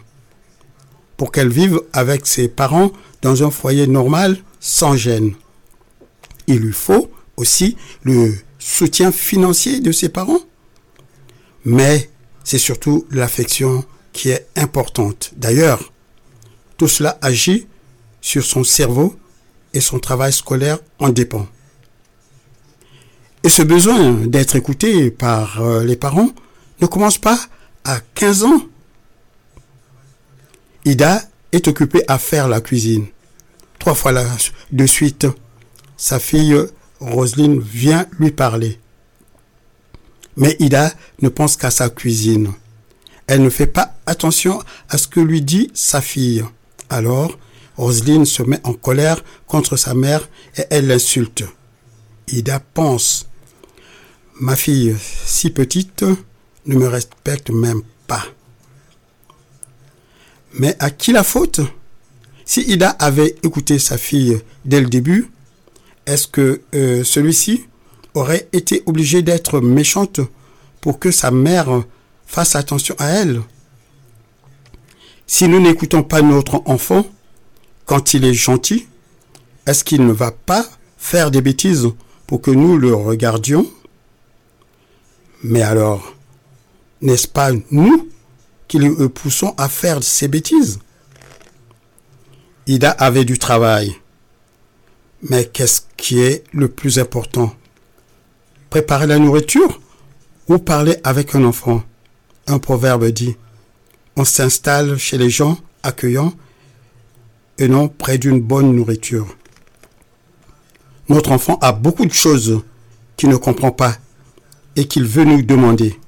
Pour 1.19 1.31
qu'elle 1.31 1.51
vive 1.51 1.83
avec 1.93 2.27
ses 2.27 2.49
parents 2.49 2.91
dans 3.21 3.45
un 3.45 3.51
foyer 3.51 3.87
normal 3.87 4.39
sans 4.61 4.97
gêne. 4.97 5.35
Il 6.47 6.61
lui 6.61 6.73
faut 6.73 7.11
aussi 7.37 7.77
le 8.03 8.35
soutien 8.59 9.13
financier 9.13 9.81
de 9.81 9.93
ses 9.93 10.09
parents. 10.09 10.41
Mais 11.67 12.11
c'est 12.45 12.59
surtout 12.59 13.07
l'affection 13.11 13.85
qui 14.15 14.31
est 14.31 14.47
importante. 14.57 15.33
D'ailleurs, 15.37 15.93
tout 16.79 16.89
cela 16.89 17.19
agit 17.21 17.67
sur 18.23 18.45
son 18.45 18.65
cerveau 18.65 19.17
et 19.75 19.83
son 19.83 19.99
travail 19.99 20.33
scolaire 20.33 20.79
en 20.99 21.11
dépend. 21.11 21.47
Et 23.45 23.51
ce 23.51 23.63
besoin 23.63 24.13
d'être 24.27 24.57
écouté 24.57 25.11
par 25.11 25.61
euh, 25.61 25.85
les 25.85 25.97
parents 25.97 26.31
ne 26.81 26.87
commence 26.87 27.19
pas 27.19 27.39
à 27.87 28.01
15 28.15 28.45
ans. 28.45 28.61
Ida 30.85 31.23
est 31.53 31.69
occupée 31.69 32.03
à 32.09 32.19
faire 32.19 32.49
la 32.49 32.61
cuisine. 32.61 33.07
Trois 33.79 33.95
fois 33.95 34.13
de 34.73 34.87
suite, 34.87 35.27
sa 35.97 36.19
fille 36.19 36.57
Roselyne 36.99 37.61
vient 37.61 38.07
lui 38.19 38.33
parler. 38.33 38.81
Mais 40.37 40.57
Ida 40.59 40.93
ne 41.23 41.29
pense 41.29 41.57
qu'à 41.57 41.71
sa 41.71 41.89
cuisine. 41.89 42.53
Elle 43.29 43.43
ne 43.43 43.51
fait 43.51 43.69
pas 43.69 43.95
attention 44.05 44.61
à 44.89 44.99
ce 44.99 45.07
que 45.07 45.21
lui 45.21 45.41
dit 45.41 45.71
sa 45.73 46.01
fille. 46.01 46.45
Alors, 46.91 47.39
Roselyne 47.77 48.25
se 48.25 48.43
met 48.43 48.61
en 48.65 48.73
colère 48.73 49.23
contre 49.47 49.77
sa 49.77 49.95
mère 49.95 50.29
et 50.57 50.65
elle 50.71 50.89
l'insulte. 50.89 51.45
Ida 52.29 52.61
pense. 52.75 53.29
Ma 54.41 54.57
fille, 54.57 54.97
si 55.25 55.51
petite, 55.51 56.05
ne 56.67 56.77
me 56.77 56.89
respecte 56.89 57.51
même 57.51 57.83
pas. 58.07 58.25
Mais 60.55 60.77
à 60.79 60.91
qui 60.91 61.13
la 61.13 61.23
faute? 61.23 61.61
Si 62.45 62.61
Ida 62.63 62.91
avait 62.91 63.37
écouté 63.43 63.79
sa 63.79 63.99
fille 63.99 64.41
dès 64.65 64.81
le 64.81 64.89
début, 64.89 65.31
est-ce 66.07 66.29
que 66.29 66.63
euh, 66.75 67.03
celui-ci 67.03 67.67
aurait 68.15 68.49
été 68.53 68.83
obligé 68.87 69.23
d'être 69.23 69.61
méchante 69.61 70.21
pour 70.81 70.99
que 70.99 71.11
sa 71.11 71.31
mère 71.31 71.83
fasse 72.27 72.55
attention 72.55 72.95
à 72.99 73.09
elle? 73.09 73.43
Si 75.27 75.49
nous 75.49 75.61
n'écoutons 75.61 76.05
pas 76.05 76.23
notre 76.23 76.63
enfant 76.67 77.05
quand 77.85 78.15
il 78.15 78.25
est 78.25 78.35
gentil, 78.35 78.87
est-ce 79.67 79.83
qu'il 79.83 80.07
ne 80.07 80.13
va 80.13 80.31
pas 80.31 80.65
faire 80.97 81.33
des 81.33 81.43
bêtises 81.43 81.89
pour 82.29 82.41
que 82.41 82.53
nous 82.53 82.79
le 82.79 82.95
regardions? 82.95 83.67
Mais 85.43 85.63
alors, 85.63 86.16
n'est-ce 87.01 87.29
pas 87.29 87.51
nous 87.71 88.09
qui 88.69 88.79
le 88.79 89.09
poussons 89.09 89.55
à 89.59 89.69
faire 89.69 90.03
ces 90.03 90.29
bêtises? 90.29 90.79
Ida 92.67 92.91
avait 92.91 93.25
du 93.25 93.39
travail. 93.39 93.97
Mais 95.23 95.45
qu'est-ce 95.45 95.83
qui 95.97 96.21
est 96.21 96.45
le 96.53 96.69
plus 96.69 96.99
important? 96.99 97.55
Préparer 98.71 99.07
la 99.07 99.19
nourriture 99.19 99.81
ou 100.49 100.59
parler 100.59 100.97
avec 101.05 101.35
un 101.35 101.45
enfant? 101.45 101.83
Un 102.47 102.59
proverbe 102.59 103.07
dit, 103.07 103.37
on 104.17 104.25
s'installe 104.25 104.99
chez 104.99 105.19
les 105.19 105.31
gens 105.31 105.59
accueillants 105.83 106.33
et 107.59 107.69
non 107.69 107.89
près 107.89 108.19
d'une 108.19 108.41
bonne 108.41 108.75
nourriture. 108.75 109.37
Notre 111.09 111.33
enfant 111.33 111.59
a 111.61 111.73
beaucoup 111.73 112.05
de 112.05 112.13
choses 112.13 112.63
qu'il 113.17 113.29
ne 113.29 113.37
comprend 113.37 113.71
pas 113.71 113.97
et 114.75 114.87
qu'il 114.87 115.05
veut 115.05 115.25
nous 115.25 115.43
demander. 115.43 115.99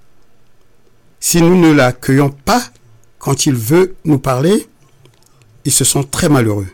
Si 1.20 1.42
nous 1.42 1.56
ne 1.56 1.72
l'accueillons 1.72 2.30
pas 2.30 2.62
quand 3.18 3.46
il 3.46 3.54
veut 3.54 3.96
nous 4.04 4.18
parler, 4.18 4.68
il 5.64 5.72
se 5.72 5.84
sent 5.84 6.06
très 6.10 6.28
malheureux. 6.28 6.68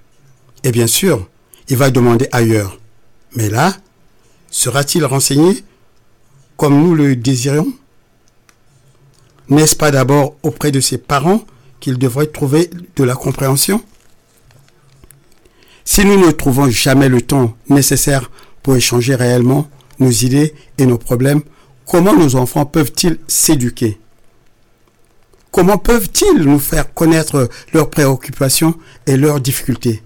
Et 0.62 0.70
bien 0.70 0.86
sûr, 0.86 1.28
il 1.68 1.76
va 1.76 1.90
demander 1.90 2.28
ailleurs. 2.32 2.78
Mais 3.34 3.48
là, 3.48 3.74
sera-t-il 4.50 5.04
renseigné 5.04 5.64
comme 6.56 6.80
nous 6.80 6.94
le 6.94 7.16
désirions? 7.16 7.72
N'est-ce 9.48 9.76
pas 9.76 9.90
d'abord 9.90 10.36
auprès 10.42 10.70
de 10.70 10.80
ses 10.80 10.98
parents 10.98 11.44
qu'il 11.80 11.98
devrait 11.98 12.26
trouver 12.26 12.70
de 12.96 13.04
la 13.04 13.14
compréhension? 13.14 13.82
Si 15.84 16.04
nous 16.04 16.18
ne 16.18 16.30
trouvons 16.30 16.70
jamais 16.70 17.08
le 17.08 17.20
temps 17.20 17.56
nécessaire 17.68 18.30
pour 18.62 18.76
échanger 18.76 19.14
réellement 19.14 19.68
nos 19.98 20.10
idées 20.10 20.54
et 20.78 20.86
nos 20.86 20.96
problèmes, 20.96 21.42
comment 21.86 22.14
nos 22.14 22.36
enfants 22.36 22.64
peuvent-ils 22.64 23.18
s'éduquer? 23.26 23.98
Comment 25.54 25.78
peuvent-ils 25.78 26.42
nous 26.42 26.58
faire 26.58 26.92
connaître 26.94 27.48
leurs 27.72 27.88
préoccupations 27.88 28.76
et 29.06 29.16
leurs 29.16 29.40
difficultés? 29.40 30.02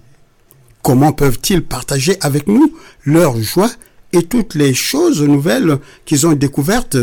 Comment 0.83 1.11
peuvent-ils 1.11 1.65
partager 1.65 2.17
avec 2.21 2.45
nous 2.45 2.77
leurs 3.03 3.41
joies 3.41 3.71
et 4.13 4.27
toutes 4.27 4.53
les 4.53 4.75
choses 4.75 5.23
nouvelles 5.23 5.79
qu'ils 6.05 6.27
ont 6.27 6.33
découvertes 6.33 6.97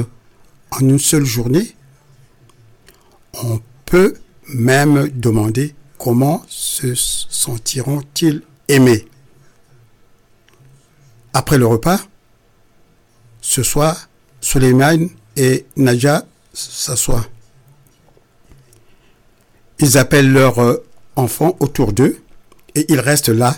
en 0.71 0.79
une 0.79 1.01
seule 1.01 1.25
journée? 1.25 1.75
On 3.43 3.61
peut 3.85 4.15
même 4.55 5.09
demander 5.09 5.75
comment 5.99 6.45
se 6.47 6.95
sentiront-ils 6.95 8.43
aimés. 8.69 9.09
Après 11.35 11.59
le 11.59 11.67
repas, 11.67 11.99
ce 13.41 13.65
soir, 13.65 14.09
Suleiman 14.41 15.09
et 15.35 15.67
Naja 15.75 16.25
s'assoient. 16.55 17.27
Ils 19.79 19.99
appellent 19.99 20.33
leurs 20.33 20.59
euh, 20.59 20.85
enfants 21.17 21.57
autour 21.61 21.93
d'eux 21.93 22.19
et 22.75 22.87
ils 22.93 23.01
restent 23.01 23.29
là, 23.29 23.57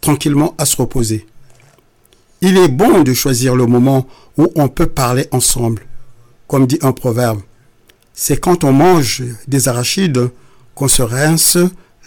tranquillement 0.00 0.54
à 0.58 0.66
se 0.66 0.76
reposer. 0.76 1.26
Il 2.40 2.58
est 2.58 2.68
bon 2.68 3.02
de 3.02 3.14
choisir 3.14 3.56
le 3.56 3.66
moment 3.66 4.06
où 4.36 4.52
on 4.54 4.68
peut 4.68 4.86
parler 4.86 5.26
ensemble. 5.30 5.86
Comme 6.46 6.66
dit 6.66 6.78
un 6.82 6.92
proverbe, 6.92 7.40
c'est 8.12 8.38
quand 8.38 8.64
on 8.64 8.72
mange 8.72 9.22
des 9.48 9.68
arachides 9.68 10.30
qu'on 10.74 10.88
se 10.88 11.02
rince 11.02 11.58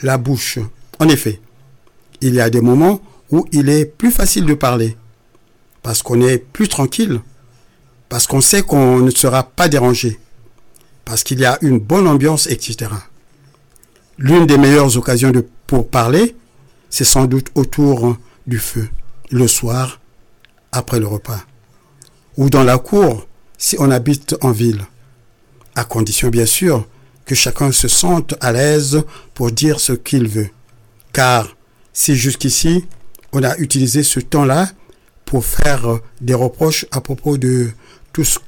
la 0.01 0.17
bouche. 0.17 0.59
En 0.99 1.09
effet, 1.09 1.41
il 2.21 2.35
y 2.35 2.41
a 2.41 2.49
des 2.49 2.61
moments 2.61 3.01
où 3.31 3.45
il 3.51 3.69
est 3.69 3.85
plus 3.85 4.11
facile 4.11 4.45
de 4.45 4.53
parler, 4.53 4.97
parce 5.81 6.01
qu'on 6.01 6.21
est 6.21 6.37
plus 6.37 6.67
tranquille, 6.67 7.21
parce 8.09 8.27
qu'on 8.27 8.41
sait 8.41 8.63
qu'on 8.63 8.99
ne 8.99 9.11
sera 9.11 9.43
pas 9.43 9.67
dérangé, 9.67 10.19
parce 11.05 11.23
qu'il 11.23 11.39
y 11.39 11.45
a 11.45 11.57
une 11.61 11.79
bonne 11.79 12.07
ambiance, 12.07 12.47
etc. 12.47 12.91
L'une 14.21 14.45
des 14.45 14.57
meilleures 14.57 14.97
occasions 14.97 15.31
pour 15.65 15.89
parler, 15.89 16.35
c'est 16.89 17.05
sans 17.05 17.25
doute 17.25 17.47
autour 17.55 18.17
du 18.45 18.59
feu, 18.59 18.89
le 19.31 19.47
soir, 19.47 20.01
après 20.73 20.99
le 20.99 21.07
repas, 21.07 21.39
ou 22.35 22.49
dans 22.49 22.65
la 22.65 22.77
cour 22.77 23.25
si 23.57 23.77
on 23.79 23.89
habite 23.89 24.35
en 24.41 24.51
ville, 24.51 24.81
à 25.73 25.85
condition 25.85 26.27
bien 26.27 26.45
sûr 26.45 26.85
que 27.25 27.33
chacun 27.33 27.71
se 27.71 27.87
sente 27.87 28.35
à 28.41 28.51
l'aise 28.51 29.03
pour 29.33 29.51
dire 29.51 29.79
ce 29.79 29.93
qu'il 29.93 30.27
veut. 30.27 30.49
Car 31.13 31.55
si 31.93 32.15
jusqu'ici 32.17 32.85
on 33.31 33.41
a 33.43 33.55
utilisé 33.57 34.03
ce 34.03 34.19
temps-là 34.19 34.69
pour 35.23 35.45
faire 35.45 35.99
des 36.19 36.33
reproches 36.33 36.85
à 36.91 36.99
propos 36.99 37.37
de 37.37 37.69
tout 38.11 38.25
ce 38.25 38.39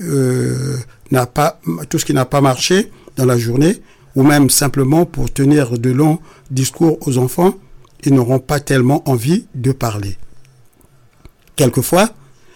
euh, 0.00 0.76
qui 1.08 2.12
n'a 2.14 2.24
pas 2.24 2.40
marché 2.40 2.90
dans 3.16 3.26
la 3.26 3.38
journée, 3.38 3.80
ou 4.16 4.22
même 4.22 4.50
simplement 4.50 5.04
pour 5.06 5.32
tenir 5.32 5.78
de 5.78 5.90
longs 5.90 6.18
discours 6.50 6.98
aux 7.06 7.18
enfants, 7.18 7.54
ils 8.04 8.14
n'auront 8.14 8.38
pas 8.38 8.60
tellement 8.60 9.08
envie 9.08 9.46
de 9.54 9.72
parler. 9.72 10.16
Quelquefois, 11.54 12.10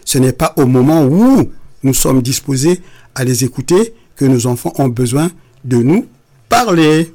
ce 0.04 0.18
n'est 0.18 0.32
pas 0.32 0.52
au 0.56 0.66
moment 0.66 1.04
où 1.04 1.50
nous 1.82 1.94
sommes 1.94 2.22
disposés 2.22 2.80
à 3.14 3.24
les 3.24 3.44
écouter 3.44 3.94
que 4.16 4.24
nos 4.24 4.46
enfants 4.46 4.72
ont 4.78 4.88
besoin 4.88 5.30
de 5.64 5.76
nous 5.76 6.06
parler. 6.48 7.12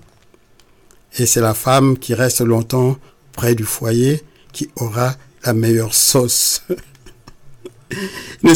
Et 1.17 1.25
c'est 1.25 1.41
la 1.41 1.53
femme 1.53 1.97
qui 1.97 2.13
reste 2.13 2.41
longtemps 2.41 2.97
près 3.33 3.55
du 3.55 3.63
foyer 3.63 4.23
qui 4.51 4.69
aura 4.77 5.15
la 5.43 5.53
meilleure 5.53 5.93
sauce. 5.93 6.63
il, 8.43 8.49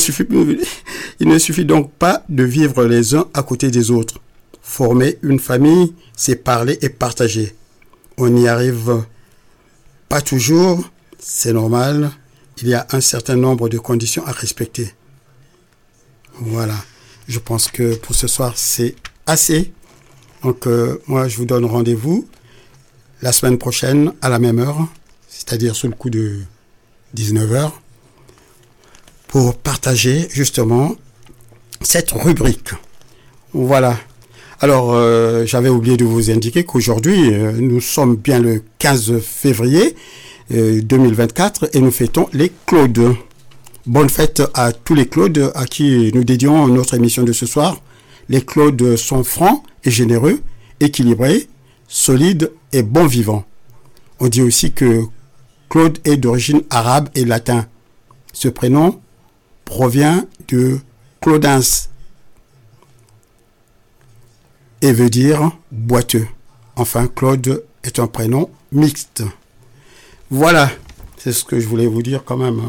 ne 1.27 1.37
suffit, 1.37 1.65
donc 1.65 1.91
pas 1.93 2.23
de 2.29 2.43
vivre 2.43 2.85
les 2.85 3.15
uns 3.15 3.27
à 3.33 3.43
côté 3.43 3.69
des 3.71 3.91
autres. 3.91 4.19
Former 4.69 5.17
une 5.23 5.39
famille, 5.39 5.95
c'est 6.15 6.35
parler 6.35 6.77
et 6.83 6.89
partager. 6.89 7.55
On 8.17 8.29
n'y 8.29 8.47
arrive 8.47 9.03
pas 10.07 10.21
toujours, 10.21 10.87
c'est 11.17 11.53
normal. 11.53 12.11
Il 12.61 12.67
y 12.67 12.75
a 12.75 12.85
un 12.91 13.01
certain 13.01 13.35
nombre 13.35 13.67
de 13.67 13.79
conditions 13.79 14.23
à 14.27 14.31
respecter. 14.31 14.93
Voilà. 16.35 16.75
Je 17.27 17.39
pense 17.39 17.67
que 17.69 17.95
pour 17.95 18.13
ce 18.13 18.27
soir, 18.27 18.53
c'est 18.57 18.93
assez. 19.25 19.73
Donc, 20.43 20.67
euh, 20.67 21.01
moi, 21.07 21.27
je 21.27 21.37
vous 21.37 21.45
donne 21.45 21.65
rendez-vous 21.65 22.29
la 23.23 23.31
semaine 23.31 23.57
prochaine 23.57 24.13
à 24.21 24.29
la 24.29 24.37
même 24.37 24.59
heure, 24.59 24.87
c'est-à-dire 25.27 25.75
sous 25.75 25.87
le 25.87 25.95
coup 25.95 26.11
de 26.11 26.41
19h, 27.17 27.71
pour 29.27 29.57
partager 29.57 30.27
justement 30.29 30.95
cette 31.81 32.11
rubrique. 32.11 32.69
Voilà. 33.51 33.97
Alors, 34.61 34.93
euh, 34.93 35.45
j'avais 35.45 35.69
oublié 35.69 35.95
de 35.95 36.03
vous 36.03 36.29
indiquer 36.31 36.65
qu'aujourd'hui, 36.65 37.33
euh, 37.33 37.53
nous 37.53 37.79
sommes 37.79 38.17
bien 38.17 38.39
le 38.39 38.61
15 38.79 39.19
février 39.21 39.95
euh, 40.53 40.81
2024 40.81 41.69
et 41.71 41.79
nous 41.79 41.91
fêtons 41.91 42.27
les 42.33 42.51
Claudes. 42.65 43.15
Bonne 43.85 44.09
fête 44.09 44.43
à 44.53 44.73
tous 44.73 44.95
les 44.95 45.07
Claudes 45.07 45.53
à 45.55 45.65
qui 45.65 46.11
nous 46.13 46.25
dédions 46.25 46.67
notre 46.67 46.93
émission 46.95 47.23
de 47.23 47.31
ce 47.31 47.45
soir. 47.45 47.81
Les 48.27 48.41
Claudes 48.41 48.97
sont 48.97 49.23
francs 49.23 49.63
et 49.85 49.91
généreux, 49.91 50.41
équilibrés, 50.81 51.47
solides 51.87 52.51
et 52.73 52.83
bons 52.83 53.07
vivants. 53.07 53.45
On 54.19 54.27
dit 54.27 54.41
aussi 54.41 54.73
que 54.73 55.03
Claude 55.69 55.99
est 56.03 56.17
d'origine 56.17 56.63
arabe 56.69 57.07
et 57.15 57.23
latin. 57.23 57.65
Ce 58.33 58.49
prénom 58.49 58.99
provient 59.63 60.25
de 60.49 60.79
Claudens 61.21 61.87
et 64.81 64.91
veut 64.91 65.09
dire 65.09 65.51
boiteux. 65.71 66.27
Enfin, 66.75 67.07
Claude 67.07 67.63
est 67.83 67.99
un 67.99 68.07
prénom 68.07 68.49
mixte. 68.71 69.23
Voilà, 70.29 70.69
c'est 71.17 71.33
ce 71.33 71.43
que 71.43 71.59
je 71.59 71.67
voulais 71.67 71.87
vous 71.87 72.01
dire 72.01 72.23
quand 72.23 72.37
même. 72.37 72.61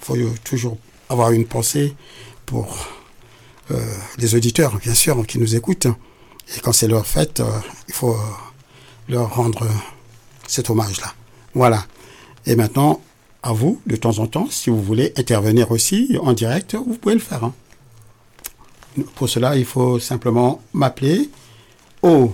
Il 0.00 0.04
faut 0.04 0.16
toujours 0.44 0.76
avoir 1.08 1.32
une 1.32 1.46
pensée 1.46 1.94
pour 2.46 2.86
euh, 3.70 3.80
les 4.18 4.34
auditeurs, 4.34 4.76
bien 4.78 4.94
sûr, 4.94 5.26
qui 5.26 5.38
nous 5.38 5.54
écoutent. 5.56 5.86
Et 6.56 6.60
quand 6.60 6.72
c'est 6.72 6.88
leur 6.88 7.06
fête, 7.06 7.40
euh, 7.40 7.50
il 7.88 7.94
faut 7.94 8.16
leur 9.08 9.34
rendre 9.34 9.66
cet 10.46 10.70
hommage-là. 10.70 11.12
Voilà. 11.54 11.84
Et 12.46 12.56
maintenant, 12.56 13.00
à 13.42 13.52
vous, 13.52 13.80
de 13.86 13.96
temps 13.96 14.18
en 14.18 14.26
temps, 14.26 14.48
si 14.50 14.70
vous 14.70 14.82
voulez 14.82 15.12
intervenir 15.16 15.70
aussi 15.70 16.16
en 16.22 16.32
direct, 16.32 16.74
vous 16.74 16.94
pouvez 16.96 17.14
le 17.14 17.20
faire. 17.20 17.44
hein. 17.44 17.54
Pour 19.14 19.28
cela, 19.28 19.56
il 19.56 19.64
faut 19.64 19.98
simplement 19.98 20.62
m'appeler 20.72 21.30
au... 22.02 22.32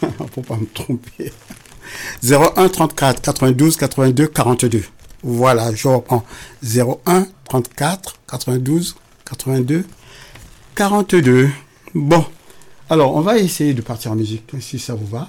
pour 0.32 0.44
pas 0.44 0.56
me 0.56 0.66
tromper. 0.66 1.32
01 2.22 2.68
34 2.68 3.22
92 3.22 3.76
82 3.76 4.26
42. 4.26 4.82
Voilà, 5.22 5.74
je 5.74 5.88
reprends. 5.88 6.24
01 6.62 7.26
34 7.44 8.16
92 8.28 8.96
82 9.24 9.84
42. 10.74 11.50
Bon. 11.94 12.24
Alors, 12.90 13.14
on 13.16 13.20
va 13.20 13.38
essayer 13.38 13.74
de 13.74 13.82
partir 13.82 14.12
en 14.12 14.16
musique, 14.16 14.50
si 14.60 14.78
ça 14.78 14.94
vous 14.94 15.06
va. 15.06 15.28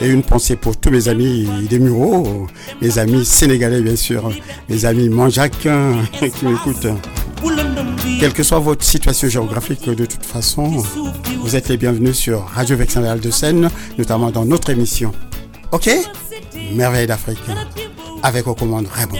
Et 0.00 0.08
une 0.08 0.22
pensée 0.22 0.56
pour 0.56 0.76
tous 0.76 0.90
mes 0.90 1.08
amis 1.08 1.48
des 1.68 1.78
Mureaux, 1.78 2.46
mes 2.82 2.98
amis 2.98 3.24
sénégalais 3.24 3.80
bien 3.80 3.96
sûr, 3.96 4.30
mes 4.68 4.84
amis 4.84 5.08
manjaquins 5.08 6.04
qui 6.12 6.44
m'écoutent. 6.44 6.88
Quelle 8.20 8.32
que 8.32 8.42
soit 8.42 8.58
votre 8.58 8.84
situation 8.84 9.28
géographique, 9.28 9.88
de 9.88 10.06
toute 10.06 10.24
façon, 10.24 10.82
vous 11.42 11.56
êtes 11.56 11.68
les 11.68 11.76
bienvenus 11.76 12.16
sur 12.16 12.44
Radio 12.46 12.76
Vexin 12.76 13.16
de 13.16 13.30
Seine, 13.30 13.68
notamment 13.98 14.30
dans 14.30 14.44
notre 14.44 14.70
émission. 14.70 15.12
Ok? 15.72 15.90
Merveille 16.72 17.06
d'Afrique, 17.06 17.38
avec 18.22 18.46
aux 18.46 18.54
commandes 18.54 18.88
Raymond. 18.92 19.18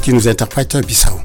Qui 0.00 0.14
nous 0.14 0.26
interprète 0.26 0.74
Bissau. 0.86 1.19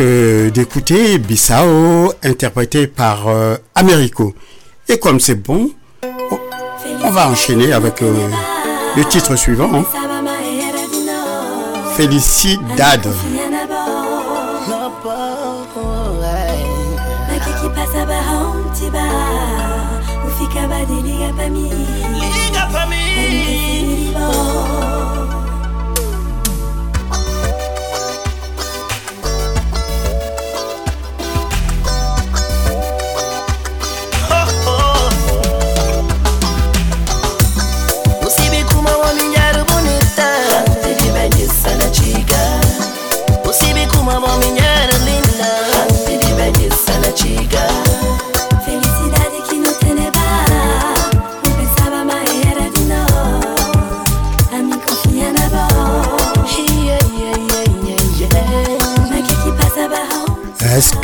D'écouter 0.00 1.18
Bissau, 1.18 2.12
interprété 2.22 2.86
par 2.86 3.28
euh, 3.28 3.56
Americo. 3.74 4.34
Et 4.88 4.98
comme 4.98 5.20
c'est 5.20 5.34
bon, 5.34 5.70
on, 7.02 7.10
va 7.10 7.28
enchaîner 7.28 7.72
avec 7.72 8.02
euh, 8.02 8.12
le 8.96 9.04
titre 9.04 9.36
suivant. 9.36 9.70
hein. 13.06 13.45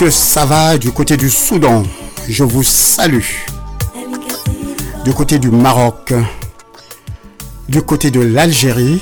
Que 0.04 0.10
ça 0.10 0.44
va 0.44 0.78
du 0.78 0.90
côté 0.90 1.16
du 1.16 1.30
Soudan 1.30 1.84
Je 2.28 2.42
vous 2.42 2.64
salue. 2.64 3.22
Du 5.04 5.12
côté 5.12 5.38
du 5.38 5.48
Maroc, 5.48 6.12
du 7.68 7.82
côté 7.82 8.10
de 8.10 8.18
l'Algérie, 8.18 9.00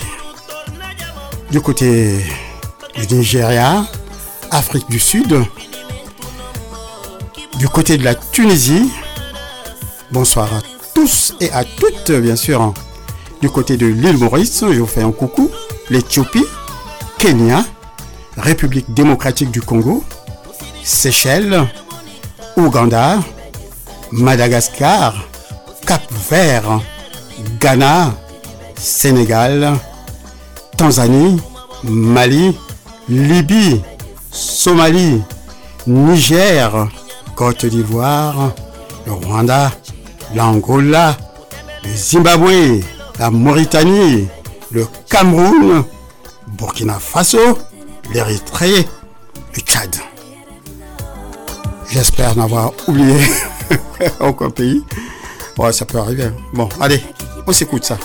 du 1.50 1.62
côté 1.62 2.22
du 2.96 3.14
Nigeria, 3.14 3.86
Afrique 4.50 4.90
du 4.90 4.98
Sud, 4.98 5.42
du 7.58 7.66
côté 7.68 7.96
de 7.96 8.04
la 8.04 8.14
Tunisie. 8.14 8.90
Bonsoir 10.10 10.52
à 10.52 10.60
tous 10.94 11.34
et 11.40 11.50
à 11.52 11.64
toutes, 11.64 12.12
bien 12.12 12.36
sûr. 12.36 12.74
Du 13.40 13.48
côté 13.48 13.78
de 13.78 13.86
l'île 13.86 14.18
Maurice, 14.18 14.64
je 14.70 14.80
vous 14.80 14.86
fais 14.86 15.02
un 15.02 15.12
coucou. 15.12 15.50
L'Éthiopie, 15.88 16.44
Kenya, 17.18 17.64
République 18.36 18.92
démocratique 18.92 19.50
du 19.50 19.62
Congo, 19.62 20.04
Seychelles, 20.82 21.66
Ouganda, 22.56 23.18
Madagascar, 24.12 25.14
Cap 25.86 26.02
Vert, 26.30 26.80
Ghana, 27.60 28.14
Sénégal, 28.76 29.74
Tanzanie, 30.76 31.40
Mali, 31.84 32.56
Libye, 33.08 33.82
Somalie, 34.30 35.22
Niger, 35.86 36.88
Côte 37.34 37.66
d'Ivoire, 37.66 38.52
le 39.06 39.12
Rwanda, 39.12 39.70
l'Angola, 40.34 41.16
le 41.84 41.90
Zimbabwe, 41.94 42.80
la 43.18 43.30
Mauritanie, 43.30 44.28
le 44.70 44.86
Cameroun, 45.08 45.84
Burkina 46.58 46.98
Faso, 46.98 47.58
l'Érythrée, 48.12 48.86
le 49.54 49.60
Tchad. 49.60 50.09
J'espère 51.90 52.36
n'avoir 52.36 52.72
oublié 52.86 53.16
aucun 54.20 54.50
pays. 54.50 54.84
Ouais, 55.58 55.72
ça 55.72 55.84
peut 55.84 55.98
arriver. 55.98 56.30
Bon, 56.52 56.68
allez, 56.80 57.02
on 57.46 57.52
s'écoute 57.52 57.84
ça. 57.84 57.98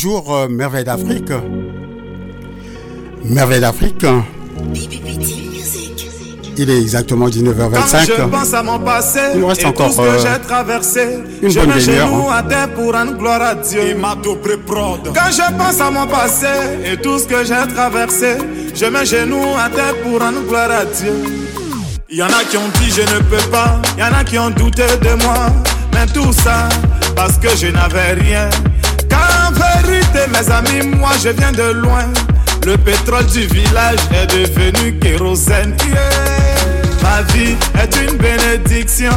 Toujours 0.00 0.34
euh, 0.34 0.48
Merveille 0.48 0.84
d'Afrique. 0.84 1.30
Merveille 3.22 3.60
d'Afrique. 3.60 4.06
Il 6.56 6.70
est 6.70 6.80
exactement 6.80 7.26
Quand 7.26 7.32
je 7.32 7.40
19h25. 7.40 8.30
pense 8.30 8.54
à 8.54 8.62
mon 8.62 8.78
passé 8.78 9.20
Il 9.34 9.40
nous 9.40 9.46
reste 9.46 9.62
et 9.62 9.66
encore, 9.66 9.88
tout 9.88 9.92
ce 9.92 9.96
que 9.98 10.02
euh, 10.02 10.18
j'ai 10.18 10.40
traversé, 10.46 11.00
une 11.42 11.50
je 11.50 11.60
bonne 11.60 11.68
mets 11.68 11.80
demi-heure, 11.80 12.08
genoux 12.08 12.28
hein. 12.30 12.34
à 12.34 12.42
terre 12.42 12.74
pour 12.74 12.92
rendre 12.94 13.12
gloire 13.18 13.42
à 13.42 13.54
Dieu. 13.54 13.80
Quand 14.00 15.30
je 15.30 15.56
pense 15.58 15.80
à 15.80 15.90
mon 15.90 16.06
passé 16.06 16.46
et 16.84 16.96
tout 16.96 17.18
ce 17.18 17.24
que 17.26 17.44
j'ai 17.44 17.74
traversé, 17.74 18.36
je 18.74 18.86
mets 18.86 19.04
genoux 19.04 19.44
à 19.58 19.68
terre 19.68 19.94
pour 20.02 20.18
rendre 20.20 20.40
gloire 20.48 20.70
à 20.70 20.84
Dieu. 20.86 21.12
Il 22.08 22.16
y 22.16 22.22
en 22.22 22.26
a 22.28 22.42
qui 22.50 22.56
ont 22.56 22.68
dit 22.80 22.90
je 22.90 23.02
ne 23.02 23.20
peux 23.20 23.50
pas, 23.50 23.80
il 23.96 24.00
y 24.00 24.02
en 24.04 24.12
a 24.18 24.24
qui 24.24 24.38
ont 24.38 24.50
douté 24.50 24.84
de 25.02 25.22
moi, 25.22 25.46
mais 25.92 26.06
tout 26.06 26.32
ça 26.32 26.68
parce 27.14 27.36
que 27.36 27.48
je 27.54 27.66
n'avais 27.66 28.12
rien. 28.14 28.48
Vérité, 29.52 30.20
mes 30.32 30.50
amis, 30.52 30.96
moi 30.96 31.10
je 31.22 31.30
viens 31.30 31.52
de 31.52 31.72
loin. 31.72 32.04
Le 32.66 32.76
pétrole 32.76 33.26
du 33.26 33.46
village 33.46 33.98
est 34.12 34.26
devenu 34.26 34.98
kérosène. 34.98 35.74
Ma 37.02 37.22
vie 37.32 37.56
est 37.82 37.96
une 37.96 38.16
bénédiction. 38.18 39.12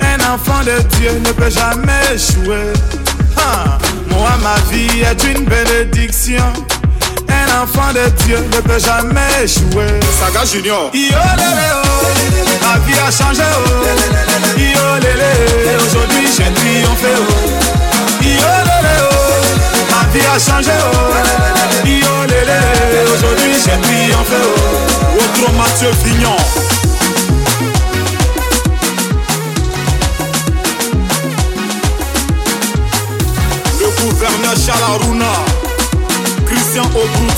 Un 0.00 0.34
enfant 0.34 0.60
de 0.64 0.80
Dieu 0.98 1.10
ne 1.24 1.32
peut 1.32 1.50
jamais 1.50 2.14
échouer. 2.14 2.72
Ah, 3.36 3.78
Moi, 4.10 4.30
ma 4.42 4.56
vie 4.70 5.00
est 5.00 5.24
une 5.24 5.44
bénédiction. 5.46 6.52
Un 7.28 7.62
enfant 7.62 7.92
de 7.94 8.08
Dieu 8.24 8.38
ne 8.52 8.60
peut 8.60 8.78
jamais 8.78 9.44
échouer. 9.44 10.00
Saga 10.20 10.44
Junior. 10.44 10.90
Yo 10.92 11.00
oh, 11.14 11.96
ma 12.62 12.78
vie 12.86 12.98
a 12.98 13.10
changé 13.10 13.42
oh. 13.42 13.86
Aujourd'hui 15.86 16.28
j'ai 16.36 16.52
triomphé 16.52 17.08
oh. 17.18 17.50
Oh, 18.22 19.09
vie 20.12 20.26
a 20.26 20.38
changé 20.38 20.70
oh. 20.92 21.86
Yo 21.86 22.08
aujourd'hui 23.14 23.54
j'ai 23.64 23.80
triomphé 23.80 24.36
oh. 24.42 25.16
Autre 25.16 25.52
Mathieu 25.56 25.90
Vignon. 26.04 26.36
Le 33.80 34.02
gouverneur 34.02 34.56
Chalaruna. 34.56 35.32
Christian 36.46 36.84
Obrou. 36.84 37.30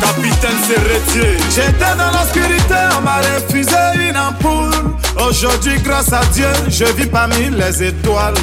Capitaine 0.00 0.58
Serretier. 0.66 1.36
J'étais 1.54 1.96
dans 1.96 2.10
l'obscurité, 2.18 2.74
on 2.98 3.02
m'a 3.02 3.16
refusé 3.16 4.08
une 4.08 4.16
ampoule. 4.16 4.94
Aujourd'hui, 5.28 5.78
grâce 5.82 6.12
à 6.12 6.20
Dieu, 6.32 6.48
je 6.68 6.84
vis 6.84 7.06
parmi 7.06 7.50
les 7.50 7.82
étoiles. 7.82 8.34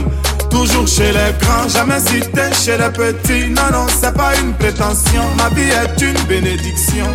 Toujours 0.53 0.87
chez 0.87 1.11
les 1.11 1.33
grands, 1.41 1.67
jamais 1.67 1.99
cité 1.99 2.43
chez 2.63 2.77
les 2.77 2.89
petits. 2.91 3.49
Non, 3.49 3.71
non, 3.71 3.87
c'est 3.99 4.13
pas 4.13 4.35
une 4.39 4.53
prétention. 4.53 5.23
Ma 5.35 5.49
vie 5.49 5.71
est 5.71 5.99
une 5.99 6.21
bénédiction. 6.27 7.07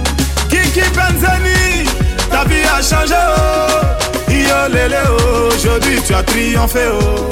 Kiki 0.50 0.80
Benzani, 0.90 1.88
ta 2.32 2.44
vie 2.44 2.66
a 2.66 2.82
changé, 2.82 3.14
oh. 3.14 4.32
Yo 4.32 4.54
oh. 5.08 5.54
Aujourd'hui, 5.54 6.00
tu 6.04 6.14
as 6.14 6.24
triomphé, 6.24 6.80
oh. 6.92 7.28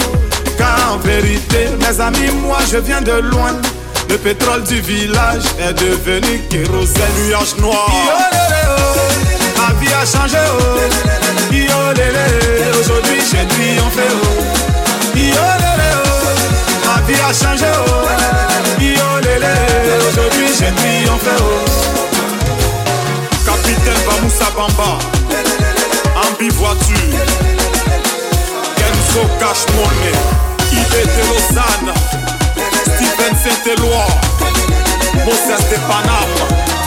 Car 0.56 0.94
en 0.94 0.98
vérité, 0.98 1.70
mes 1.80 2.00
amis, 2.00 2.30
moi, 2.40 2.58
je 2.70 2.78
viens 2.78 3.02
de 3.02 3.20
loin. 3.32 3.52
Le 4.08 4.16
pétrole 4.16 4.62
du 4.62 4.80
village 4.80 5.42
est 5.58 5.74
devenu 5.74 6.40
kérosène. 6.48 7.02
Nuage 7.26 7.56
noir. 7.58 7.90
Yo 7.90 8.12
oh. 8.70 9.60
Ma 9.60 9.74
vie 9.80 9.92
a 9.92 10.06
changé, 10.06 10.38
oh. 10.56 11.52
Yo 11.52 11.92
lélé, 11.96 12.78
aujourd'hui 12.78 13.18
j'ai 13.28 13.44
triomphé, 13.48 14.02
oh. 14.12 14.55
Vie 17.06 17.20
a 17.20 17.32
changé, 17.32 17.66
oh. 17.66 18.82
Yo 18.82 19.20
lélé, 19.22 19.54
aujourd'hui 20.08 20.46
j'ai 20.58 20.72
triomphé, 20.72 21.30
oh. 21.40 21.64
Capitaine 23.44 24.02
Bamoussa 24.06 24.50
Bamba. 24.56 24.98
Ambi 26.16 26.48
voiture. 26.50 27.18
Kenzo 28.76 29.22
Cash 29.38 29.64
Money. 29.74 30.14
IB 30.72 30.92
de 31.04 31.22
Lausanne. 31.28 31.94
Steven 32.84 33.34
Saint-Éloi. 33.42 34.06
Moses. 35.26 35.66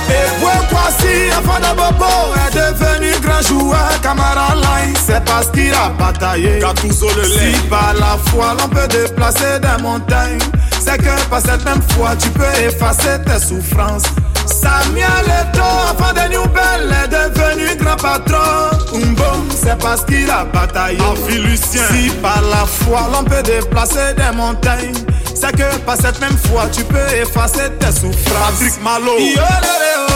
Et 0.10 0.40
voici, 0.40 1.30
de 1.30 1.76
Bobo 1.76 2.06
est 2.48 2.56
devenu 2.56 3.12
grand 3.22 3.42
joueur. 3.42 4.02
Camara 4.02 4.56
Line, 4.56 4.96
c'est 5.06 5.24
parce 5.26 5.48
qu'il 5.52 5.74
a 5.74 5.90
bataillé. 5.90 6.60
Gattuso 6.60 7.08
le 7.16 7.24
lait. 7.24 7.54
Si 7.54 7.60
par 7.68 7.94
la 7.94 8.18
foi 8.30 8.56
l'on 8.58 8.70
peut 8.70 8.88
déplacer 8.88 9.60
des 9.62 9.84
montagnes, 9.84 10.40
c'est 10.80 10.98
que 10.98 11.30
par 11.30 11.42
cette 11.42 11.64
même 11.66 11.82
foi 11.94 12.16
tu 12.16 12.30
peux 12.30 12.44
effacer 12.66 13.22
tes 13.26 13.46
souffrances. 13.46 14.04
Samuel 14.46 15.26
Eto, 15.28 15.62
enfant 15.62 16.14
de 16.14 16.30
Newbell, 16.32 16.96
est 17.04 17.08
devenu 17.10 17.76
grand 17.76 17.98
patron. 17.98 18.70
Umbom, 18.96 19.48
c'est 19.56 19.78
parce 19.78 20.04
qu'il 20.06 20.30
a 20.30 20.46
bataillé. 20.46 20.98
Lucien. 21.30 21.84
Si 21.92 22.10
par 22.22 22.42
la 22.50 22.66
foi 22.66 23.02
l'on 23.14 23.24
peut 23.24 23.44
déplacer 23.44 24.14
des 24.18 24.36
montagnes, 24.36 24.94
c'est 25.40 25.52
que 25.56 25.78
par 25.86 25.96
cette 25.96 26.20
même 26.20 26.38
foi 26.48 26.68
tu 26.72 26.84
peux 26.84 27.08
effacer 27.22 27.70
tes 27.80 27.92
souffrances. 27.92 28.60
Patrick 28.60 28.84
Malo. 28.84 29.18
Yo 29.18 29.26
lélé, 29.26 29.94
oh, 29.98 30.12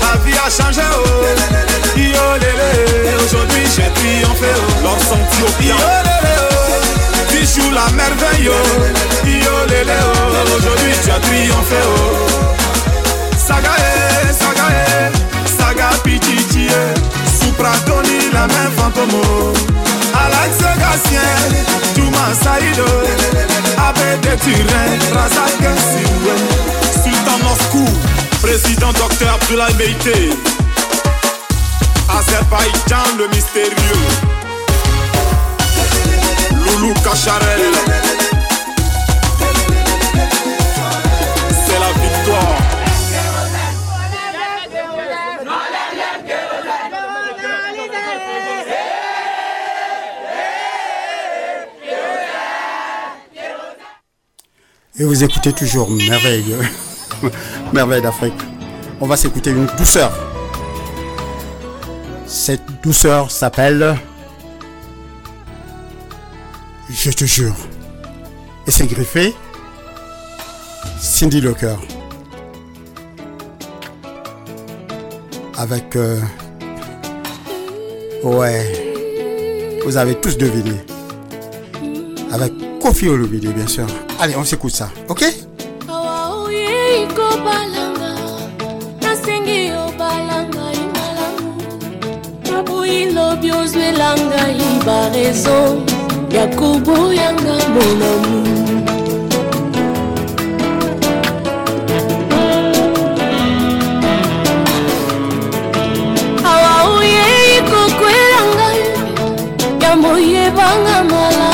ma 0.00 0.16
vie 0.24 0.36
a 0.38 0.50
changé 0.50 0.80
oh. 0.94 1.98
Yo 1.98 2.26
lélé, 2.38 3.14
aujourd'hui 3.24 3.64
j'ai 3.74 3.90
triomphé 3.98 4.46
oh. 4.56 4.84
L'ensemble 4.84 5.22
Yo 5.40 5.46
Thiopien. 5.46 5.74
lélé, 5.74 6.34
oh, 6.38 7.30
tu 7.30 7.38
joues 7.38 7.72
la 7.72 7.90
merveille 7.92 8.48
oh. 8.48 9.26
Yo 9.26 9.52
oh, 9.52 10.56
aujourd'hui 10.56 10.92
tu 11.02 11.10
as 11.10 11.20
triomphé 11.20 11.80
oh. 11.84 13.36
Saga 13.36 13.72
eh, 13.78 14.32
saga 14.32 14.66
eh, 14.70 15.58
saga 15.58 15.88
pichichi 16.04 16.66
eh. 16.66 17.44
Supra 17.44 17.72
Tony 17.86 18.30
la 18.32 18.46
main 18.46 18.70
fantôme 18.76 19.20
oh. 20.24 20.32
Alex 20.32 20.58
Gatien, 20.58 21.20
Touma 21.94 22.34
Saïdo 22.42 22.84
Avec 23.78 24.20
des 24.20 24.36
turins, 24.38 25.14
Razak 25.14 25.60
Sioué 25.60 26.36
Sultan 27.02 27.38
Moscou. 27.42 27.84
Président 28.42 28.92
Docteur 28.92 29.34
Abdoulaye 29.34 29.74
Meïté. 29.74 30.30
Azerbaïdjan 32.08 33.16
le 33.18 33.28
mystérieux. 33.28 33.74
Loulou 36.64 36.94
Kacharel. 37.02 38.03
Et 54.98 55.04
vous 55.04 55.24
écoutez 55.24 55.52
toujours 55.52 55.90
Merveille, 55.90 56.54
Merveille 57.72 58.02
d'Afrique. 58.02 58.34
On 59.00 59.06
va 59.06 59.16
s'écouter 59.16 59.50
une 59.50 59.66
douceur. 59.76 60.12
Cette 62.26 62.62
douceur 62.82 63.30
s'appelle 63.30 63.96
Je 66.88 67.10
te 67.10 67.24
jure. 67.24 67.56
Et 68.66 68.70
c'est 68.70 68.86
griffé 68.86 69.34
Cindy 71.00 71.40
Locker. 71.40 71.76
Avec... 75.58 75.96
euh, 75.96 76.20
Ouais. 78.22 79.80
Vous 79.84 79.96
avez 79.96 80.14
tous 80.20 80.38
deviné. 80.38 80.72
Avec 82.32 82.52
Kofi 82.80 83.08
Olomide, 83.08 83.52
bien 83.52 83.66
sûr. 83.66 83.86
Allez, 84.20 84.36
on 84.36 84.44
s'écoute 84.44 84.74
ça, 84.74 84.88
ok? 85.08 85.22
Awa 85.88 86.44
oyei 86.44 87.06
kobalanga 87.08 88.12
nasengi 89.02 89.70
obalanga 89.86 90.64
imalamu. 90.82 91.50
Naboyi 92.50 93.12
lobi 93.12 93.52
ozwela 93.52 94.14
ngai 94.14 94.60
barezo 94.86 95.82
ya 96.30 96.46
koboyanga 96.56 97.56
monamu 97.74 98.38
awa 106.44 106.72
oyei 106.96 107.60
kokwela 107.70 108.40
ngai 108.54 108.82
ya 109.82 109.96
moyebanga 109.96 110.96
malamu 111.10 111.53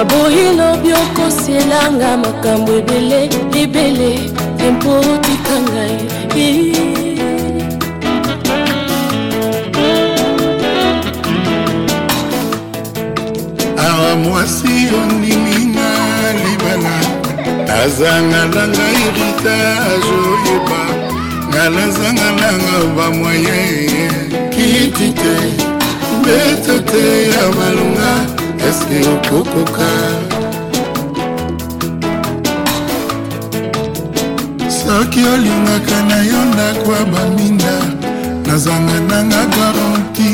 naboyi 0.00 0.44
lobi 0.58 0.90
okosielanga 1.02 2.16
makambo 2.16 2.72
ebele 2.80 3.20
ebele 3.62 4.10
empo 4.66 4.90
otika 5.12 5.56
ngai 5.64 5.96
awa 13.88 14.16
mwasi 14.16 14.74
ondiminga 15.00 15.88
libala 16.40 16.96
azangala 17.82 18.62
ngai 18.72 19.04
ritage 19.16 20.12
oyeba. 20.30 20.80
Ngalazangalanga 21.48 22.76
bamwaye 22.96 23.60
kiti 24.52 25.08
te 25.20 25.34
beto 26.24 26.76
te 26.90 27.04
ya 27.32 27.44
malunga 27.58 28.39
eske 28.68 28.98
okokoka? 29.14 29.90
Soki 34.68 35.20
olingaka 35.34 36.02
na 36.08 36.16
yo 36.16 36.44
ndako 36.44 36.92
ya 36.92 37.04
baminda 37.04 37.74
nazanga 38.46 39.00
nanga 39.08 39.46
garanti 39.56 40.30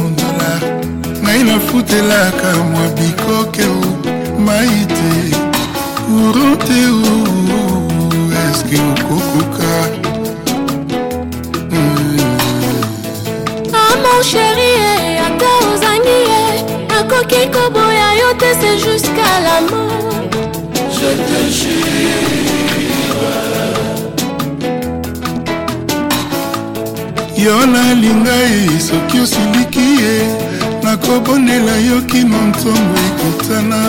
ondola 0.00 0.52
ngai 1.22 1.42
nafutelaka 1.44 2.54
mwa 2.70 2.88
bikoke 2.96 3.64
o 3.64 3.80
mai 4.40 4.86
te. 4.96 5.36
Courant 6.06 6.58
te 6.66 6.80
o 6.86 7.14
eske 8.50 8.78
okokoka? 8.90 9.72
Amon 13.72 14.22
sheri 14.22 14.72
ata 14.72 14.72
ozangi 14.72 14.72
ye 14.78 14.95
nakoki 16.96 17.48
koboya 17.52 18.08
yo 18.20 18.28
te 18.40 18.50
se 18.60 18.70
jusqu'à 18.84 19.32
la 19.46 19.60
mort. 19.68 20.34
Yo 27.36 27.66
nalinga 27.66 28.36
ye 28.52 28.80
soki 28.80 29.20
osiliki 29.20 29.88
ye 30.02 30.14
nakobondela 30.82 31.76
yo 31.88 32.00
kino 32.10 32.38
ntongo 32.48 32.96
ekotana 33.06 33.80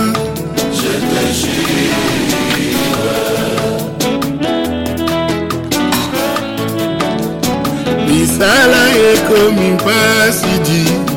misala 8.07 8.81
ekomi 9.11 9.71
mpasi 9.71 10.53
di 10.65 11.16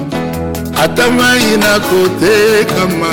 ata 0.83 1.11
mai 1.11 1.57
nakotekama 1.63 3.11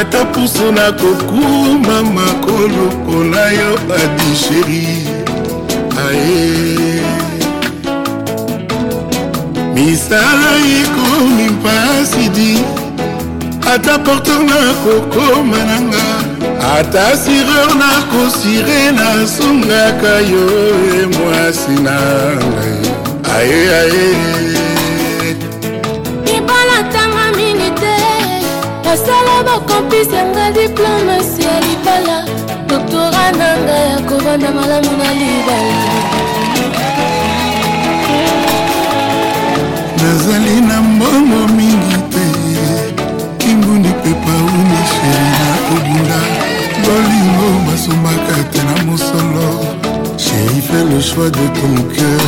ata 0.00 0.24
pusu 0.24 0.72
nakokuma 0.72 2.02
makolo 2.02 2.84
mpona 2.96 3.42
yo 3.58 3.78
adisheri 4.04 4.88
aye 6.08 7.02
misala 9.74 10.52
ekomi 10.80 11.48
mpasi 11.48 12.28
di. 12.28 12.58
Ata 13.74 13.98
porteur 13.98 14.42
nakokoma 14.42 15.58
nanga. 15.64 16.06
Ata 16.78 17.16
sireur 17.16 17.70
nakosire 17.82 18.92
nasungaka 18.92 20.14
yo 20.32 20.46
e 21.00 21.06
mwasi 21.06 21.74
na 21.82 21.96
ngai. 22.36 22.92
Aye 23.36 23.74
aye 23.80 24.41
basala 28.92 29.42
bakompisi 29.42 30.14
yanga 30.14 30.50
diplomasi 30.52 31.42
ya 31.42 31.56
libala. 31.64 32.18
Doktora 32.68 33.32
na 33.38 33.48
ngai 33.64 33.88
ya 33.90 33.98
kovanda 34.08 34.50
malamu 34.52 34.92
na 35.00 35.08
libala. 35.20 35.78
Nazali 39.96 40.60
na 40.68 40.82
mbongo 40.82 41.40
mingi 41.56 41.96
te. 42.12 42.26
Kimbundi 43.38 43.88
mpe 43.88 44.12
pauni 44.24 44.80
sheri 44.92 45.28
na 45.40 45.48
kobunda 45.66 46.20
bolingo 46.84 47.48
basombaka 47.66 48.36
te 48.52 48.60
na 48.68 48.84
mosolo. 48.84 49.48
Sheri 50.18 50.60
fait 50.60 50.84
le 50.90 51.00
choix 51.00 51.30
de 51.30 51.46
ton 51.56 51.74
cœur. 51.94 52.20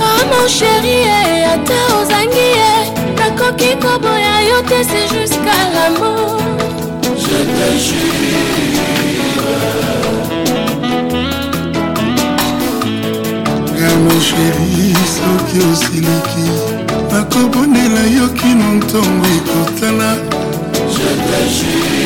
Ah 0.00 0.22
mon 0.30 0.48
chéri 0.48 0.96
e 1.16 1.44
ata 1.54 1.80
ozangi 1.96 2.49
nakoki 3.50 3.76
koboya 3.80 4.40
yo 4.48 4.62
te 4.62 4.84
c'est 4.84 5.08
jusqu'à 5.14 5.60
la 5.74 5.90
mort 5.98 6.40
je 7.16 7.38
te 7.56 7.68
gamo 13.78 14.14
sheri 14.20 14.94
soki 15.14 15.58
osiliki 15.72 16.46
nakobondela 17.12 18.02
yo 18.16 18.26
kino 18.28 18.68
ntongo 18.74 19.26
ekotala 19.36 20.10
je 20.94 21.08
te 21.26 21.99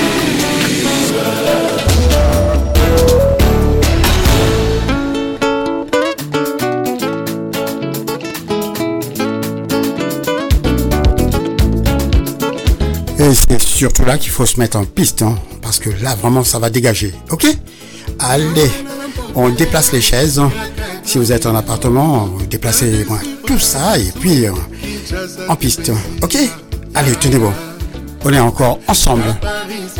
Et 13.24 13.34
c'est 13.34 13.60
surtout 13.62 14.04
là 14.04 14.18
qu'il 14.18 14.30
faut 14.30 14.44
se 14.44 14.60
mettre 14.60 14.76
en 14.76 14.84
piste, 14.84 15.22
hein, 15.22 15.34
parce 15.62 15.78
que 15.78 15.88
là, 16.02 16.14
vraiment, 16.14 16.44
ça 16.44 16.58
va 16.58 16.68
dégager. 16.68 17.14
Ok? 17.30 17.46
Allez, 18.18 18.70
on 19.34 19.48
déplace 19.48 19.92
les 19.92 20.02
chaises. 20.02 20.42
Si 21.04 21.16
vous 21.16 21.32
êtes 21.32 21.46
en 21.46 21.54
appartement, 21.54 22.28
déplacez 22.50 23.06
tout 23.46 23.58
ça 23.58 23.98
et 23.98 24.12
puis 24.20 24.46
euh, 24.46 24.52
en 25.48 25.56
piste. 25.56 25.90
Ok? 26.22 26.36
Allez, 26.94 27.12
tenez 27.12 27.38
bon. 27.38 27.52
On 28.24 28.32
est 28.32 28.38
encore 28.38 28.78
ensemble 28.88 29.36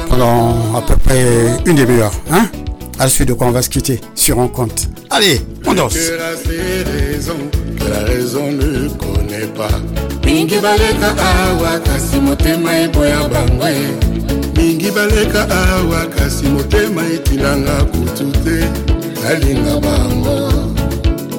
pendant 0.09 0.77
à 0.77 0.83
peu 0.83 0.97
près 0.97 1.25
une 1.65 1.77
demi-heure. 1.77 2.13
Hein 2.31 2.47
à 2.99 3.05
la 3.05 3.09
suite 3.09 3.29
de 3.29 3.33
quoi 3.33 3.47
on 3.49 3.53
va 3.53 3.63
se 3.63 3.69
quitter 3.69 4.01
sur 4.15 4.39
un 4.39 4.49
compte. 4.49 4.89
Allez, 5.11 5.41
on 5.67 5.75
danse. 5.75 5.95
Que 5.95 6.17
la 7.91 8.05
raison 8.05 8.53
pas. 9.47 9.81
mingi 10.25 10.59
baleka 10.61 11.15
awa 11.17 11.79
kasi 11.81 12.21
motema 12.21 12.73
eboya 12.85 13.29
bango 13.29 13.69
e 13.69 13.87
mingi 14.57 14.91
baleka 14.91 15.47
awa 15.51 16.07
kasi 16.17 16.47
motema 16.47 17.03
etilanga 17.07 17.85
kutu 17.93 18.33
te. 18.45 18.59
Nalinga 19.23 19.81
bango. 19.81 20.39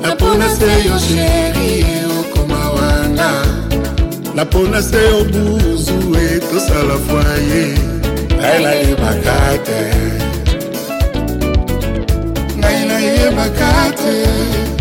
Napona 0.01 0.49
se 0.49 0.69
yo 0.87 0.97
sheri 0.99 1.85
okoma 2.19 2.69
wana. 2.75 3.29
Napona 4.35 4.81
se 4.81 4.97
yo 4.97 5.23
buzu 5.25 6.15
e 6.15 6.39
tosala 6.39 6.97
fwaye 7.05 7.65
ngai 8.37 8.63
nayebaka 8.63 9.37
te. 9.65 9.81
Ngai 12.57 12.79
nayebaka 12.89 13.71
te 13.99 14.74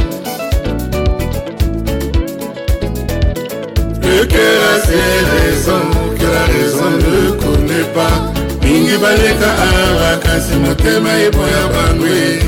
Le 4.15 4.27
cœur 4.27 4.61
a 4.73 4.87
ses 4.87 5.19
raisons 5.35 5.91
que 6.17 6.27
la 6.37 6.45
raison 6.47 6.91
ne 7.05 7.33
connaît 7.33 7.89
pas. 7.93 8.33
Mingi 8.63 8.97
baleka 8.97 9.51
awa 9.69 10.17
kasi 10.23 10.55
motema 10.57 11.13
eboya 11.27 11.65
bangwe. 11.75 12.39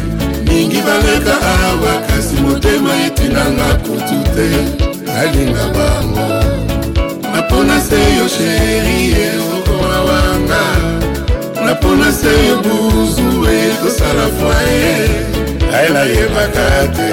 Mingi 0.46 0.80
baleka 0.86 1.34
awa 1.34 2.02
kasi 2.06 2.36
motema 2.40 2.90
etinanga 3.06 3.74
kutu 3.82 4.18
te. 4.34 4.48
Nalinga 5.06 5.66
bango. 5.74 6.28
Napona 7.34 7.80
se 7.80 7.98
yo 8.18 8.28
sheri 8.28 9.12
e 9.12 9.28
okoa 9.56 9.98
wanga. 10.08 10.62
Napona 11.64 12.12
se 12.12 12.30
yo 12.48 12.56
buzu 12.62 13.44
e 13.50 13.74
tosala 13.82 14.26
foye. 14.38 15.10
Ngai 15.68 15.88
nayebaka 15.92 16.66
te. 16.96 17.10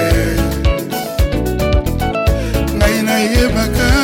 Ngai 2.76 3.02
nayebaka 3.02 4.03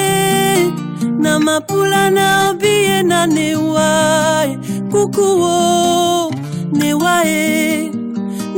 na 1.21 1.39
mapula 1.39 2.09
na 2.09 2.49
obiye 2.49 3.03
na 3.03 3.25
newa 3.27 3.89
e. 4.47 4.57
kukuo 4.91 6.31
newa 6.73 7.23
e 7.25 7.91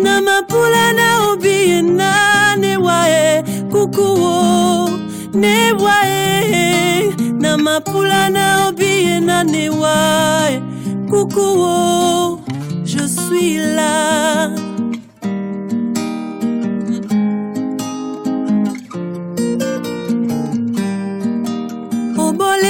na 0.03 0.21
mapula 0.21 0.93
na 0.93 1.07
obiye 1.31 1.81
na 1.81 2.55
newa 2.55 3.09
e 3.09 3.43
kukuo 3.71 4.89
newa 5.33 5.95
e 6.07 7.13
na 7.39 7.57
mapula 7.57 8.29
na 8.29 8.67
obiye 8.67 9.19
na 9.19 9.43
newa 9.43 9.95
e 10.51 10.61
kukuo 11.09 12.39
je 12.85 13.07
suis 13.07 13.57
là 13.75 14.49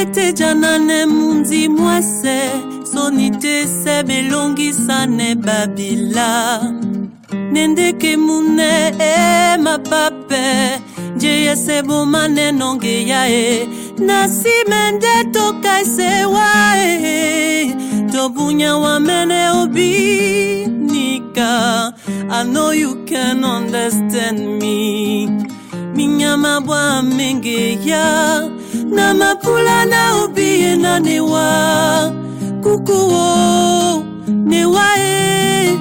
ete 0.04 0.34
janane 0.34 1.06
mundi 1.06 1.70
mwase 1.70 2.40
soni 2.94 3.30
te 3.42 3.68
sebe 3.68 4.20
elongisane 4.20 5.36
babila. 5.36 6.62
Ne 7.52 7.68
ndeke 7.68 8.18
mune 8.18 8.94
e 9.00 9.58
mapape 9.58 10.82
nje 11.16 11.30
yeseboma 11.46 12.28
ne 12.28 12.52
nonge 12.52 13.08
ya 13.08 13.30
e 13.30 13.68
na 14.00 14.28
nsima 14.28 14.92
nde 14.92 15.24
toka 15.34 15.82
esewa 15.82 16.78
e 16.78 17.76
tobunya 18.12 18.76
wamene 18.78 19.50
obinika 19.62 21.04
i 22.30 22.44
know 22.44 22.72
you 22.72 23.06
can 23.06 23.44
understand 23.44 24.40
me. 24.62 25.28
Minyama 25.96 26.62
bwa 26.62 27.02
menge 27.02 27.80
ya 27.86 28.50
na 28.74 29.14
mapula 29.14 29.86
na 29.86 30.24
obiye 30.24 30.76
na 30.76 31.00
newa 31.00 32.12
kukuwo 32.64 34.04
newa 34.28 34.88
e. 35.00 35.78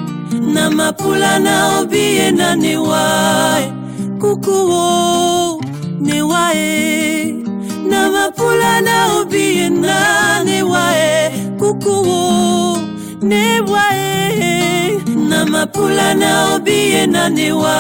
Na 0.55 0.71
mapula 0.71 1.39
na 1.39 1.79
obiye 1.81 2.31
na 2.31 2.55
newa 2.57 3.05
kukuwo 4.21 5.61
newa 6.01 6.55
e. 6.55 7.35
Na 7.89 8.11
mapula 8.11 8.81
na 8.81 9.15
obiye 9.21 9.69
na 9.71 10.45
newa 10.45 10.85
e. 10.97 11.31
Kukuwo 11.59 12.79
newa 13.23 13.83
e. 13.95 15.01
Na 15.29 15.47
mapula 15.47 16.15
na 16.15 16.55
obiye 16.55 17.07
na 17.07 17.29
newa 17.29 17.77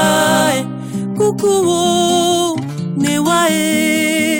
newa 2.97 3.49
e 3.51 4.32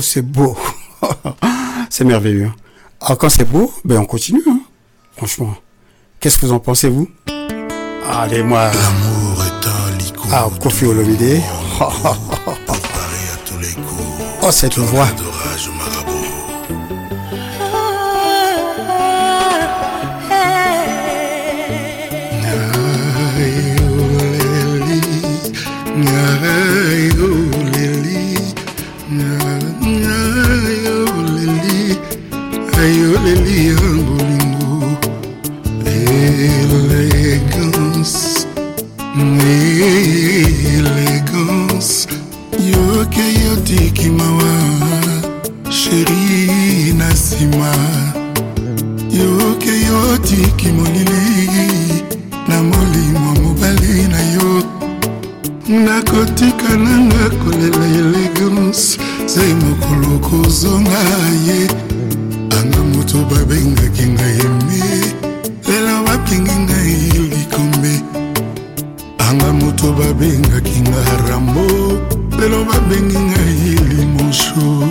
Oh, 0.00 0.02
c'est 0.02 0.22
beau. 0.22 0.56
c'est 1.90 2.04
merveilleux. 2.04 2.50
Ah, 3.02 3.16
quand 3.16 3.28
c'est 3.28 3.44
beau, 3.44 3.70
ben 3.84 3.98
on 3.98 4.06
continue. 4.06 4.42
hein. 4.48 4.60
Franchement. 5.14 5.54
Qu'est-ce 6.18 6.38
que 6.38 6.46
vous 6.46 6.52
en 6.52 6.58
pensez, 6.58 6.88
vous? 6.88 7.06
Allez, 8.10 8.42
moi. 8.42 8.70
L'amour 8.72 9.44
est 9.44 9.66
un 9.66 9.98
licou. 9.98 10.26
Ah, 10.32 10.48
Kofi 10.62 10.86
Olomide. 10.86 11.42
Oh, 14.42 14.50
cette 14.50 14.78
voix. 14.78 15.06
D'orage 33.20 33.26
marabout. 33.26 33.26
ayoleli 33.26 33.66
ya 33.66 33.74
bolingo. 34.04 34.98
Elegance 37.50 38.46
elegance. 40.78 42.08
Yoke 42.58 43.24
yotiki 43.44 44.10
mawa 44.10 44.52
sheri 45.70 46.92
na 46.98 47.08
nsima. 47.08 47.74
Yoke 49.10 49.70
yotiki 49.70 50.68
molili 50.68 52.04
na 52.48 52.62
molimo 52.62 53.34
mobali 53.42 54.08
na 54.08 54.20
yo. 54.32 54.62
Nakotika 55.68 56.76
nanga 56.76 57.30
kolela 57.30 57.86
elegance 57.86 58.98
zai 59.26 59.54
mokolo 59.54 60.18
kozonga 60.18 60.98
ye 61.46 61.79
moto 63.12 63.26
babengaki 63.34 64.06
ngai 64.06 64.38
eme. 64.38 64.80
Lelo 65.66 66.04
babengi 66.06 66.52
ngai 66.52 67.10
likombe. 67.30 68.02
Anga 69.18 69.52
moto 69.52 69.92
babengaki 69.92 70.80
ngai 70.80 71.28
rambo. 71.28 71.66
Lelo 72.38 72.64
babengi 72.64 73.18
ngai 73.18 73.78
limosho 73.88 74.88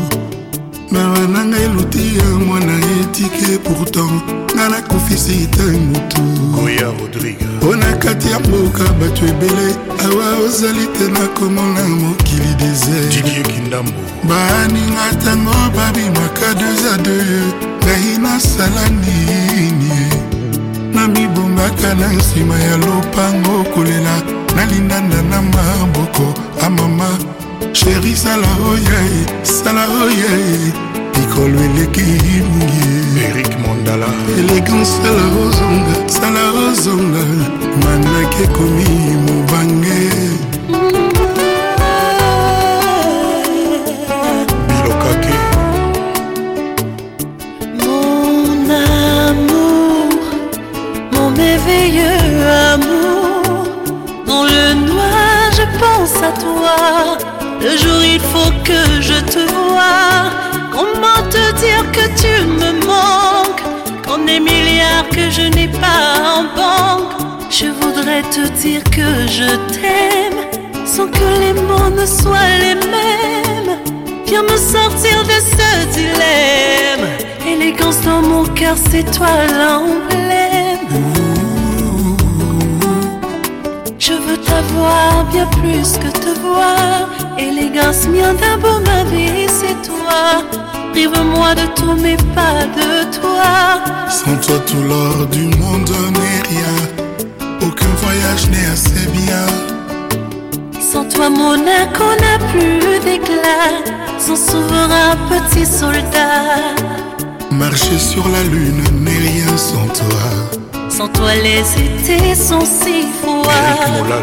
mawa 0.92 1.28
na 1.28 1.46
ngai 1.46 1.64
eluti 1.64 2.18
ya 2.18 2.26
mwana 2.46 2.74
etike 3.02 3.58
pourtant 3.64 4.24
nga 4.56 4.70
nakufisi 4.70 5.48
te 5.48 5.64
motu. 5.64 6.22
Goya 6.56 6.92
Rodrigue. 7.00 7.48
mpo 7.58 7.76
na 7.76 7.94
kati 7.98 8.32
ya 8.32 8.40
mboka 8.40 8.84
bato 9.00 9.26
ebele 9.26 9.76
awa 10.04 10.46
ozali 10.46 10.88
te 10.88 11.08
nakomona 11.08 11.88
mokili 11.88 12.54
desert. 12.58 13.14
Didier 13.14 13.44
Kindambo. 13.44 14.02
baninga 14.24 15.12
ntango 15.12 15.54
babimaka 15.76 16.54
deux 16.54 16.86
a 16.94 16.98
deux 16.98 17.69
ngai 17.90 18.18
nasala 18.22 18.86
nini? 18.90 19.98
Na 20.94 21.08
mibombaka 21.08 21.94
na 21.94 22.08
nsima 22.14 22.60
ya 22.60 22.78
lopango 22.78 23.64
kolela 23.74 24.22
nalindanda 24.56 25.22
na 25.22 25.42
maboko. 25.42 26.34
Amama 26.66 27.10
sheri 27.74 28.16
sala 28.16 28.48
oyae 28.72 29.26
sala 29.44 29.88
oyae 30.04 30.74
likolo 31.16 31.60
eleki 31.66 32.02
mingi 32.02 33.22
Eric 33.26 33.58
Mondala. 33.60 34.08
elegance 34.40 34.92
sala 35.02 35.26
ozonga 35.44 35.96
sala 36.08 36.44
ozonga. 36.66 37.24
Manaki 37.84 38.44
ekomi 38.44 38.90
mobange 39.26 40.00
toi. 56.34 57.18
Le 57.62 57.78
jour 57.78 58.02
il 58.04 58.20
faut 58.20 58.52
que 58.64 59.02
je 59.02 59.20
te 59.34 59.40
vois. 59.52 60.32
Comment 60.72 61.22
te 61.30 61.44
dire 61.64 61.84
que 61.92 62.06
tu 62.22 62.46
me 62.46 62.72
manques? 62.86 63.64
Qu'on 64.06 64.26
est 64.28 64.40
milliards 64.40 65.10
que 65.10 65.30
je 65.30 65.42
n'ai 65.56 65.68
pas 65.68 66.04
en 66.36 66.44
banque. 66.56 67.12
Je 67.50 67.68
voudrais 67.82 68.22
te 68.24 68.48
dire 68.62 68.84
que 68.86 69.28
je 69.28 69.50
t'aime 69.74 70.40
sans 70.86 71.08
que 71.08 71.30
les 71.40 71.54
mots 71.54 71.90
ne 71.90 72.06
soient 72.06 72.58
les 72.60 72.76
mêmes. 72.76 73.78
Viens 74.26 74.44
me 74.44 74.58
sortir 74.58 75.24
de 75.24 75.38
ce 75.56 75.86
dilemme. 75.98 77.08
Élégance 77.48 78.02
dans 78.02 78.22
mon 78.22 78.46
cœur, 78.46 78.76
c'est 78.92 79.10
toi 79.12 79.28
l'emblème. 79.58 80.69
Je 84.60 84.64
veux 84.64 84.72
t'avoir 84.72 85.14
voir 85.14 85.26
bien 85.32 85.46
plus 85.48 85.98
que 85.98 86.12
te 86.12 86.40
voir. 86.42 87.08
Élégance, 87.38 88.08
mien 88.08 88.34
d'abord 88.34 88.82
ma 88.82 89.04
vie, 89.06 89.48
c'est 89.48 89.80
toi. 89.88 90.44
Prive-moi 90.92 91.56
de 91.56 91.66
tout, 91.76 91.96
mais 91.96 92.18
pas 92.36 92.66
de 92.76 93.06
toi. 93.20 94.10
Sans 94.10 94.36
toi, 94.46 94.60
tout 94.68 94.84
l'or 94.84 95.28
du 95.28 95.44
monde 95.58 95.90
n'est 96.16 96.42
rien. 96.50 96.76
Aucun 97.62 97.94
voyage 98.04 98.50
n'est 98.50 98.70
assez 98.74 99.08
bien. 99.12 99.46
Sans 100.82 101.06
toi, 101.06 101.30
Monaco 101.30 102.04
n'a 102.20 102.38
plus 102.52 103.00
d'éclat. 103.00 103.72
Son 104.18 104.36
souverain 104.36 105.16
petit 105.30 105.66
soldat. 105.66 106.76
Marcher 107.52 107.98
sur 107.98 108.28
la 108.28 108.44
lune 108.44 108.84
n'est 109.04 109.20
rien 109.30 109.58
sans 109.58 109.88
toi. 109.88 110.59
Sans 111.00 111.08
toi, 111.08 111.34
les 111.34 111.62
étés 111.82 112.36
sont 112.36 112.60
si 112.66 113.08
froids. 113.22 114.20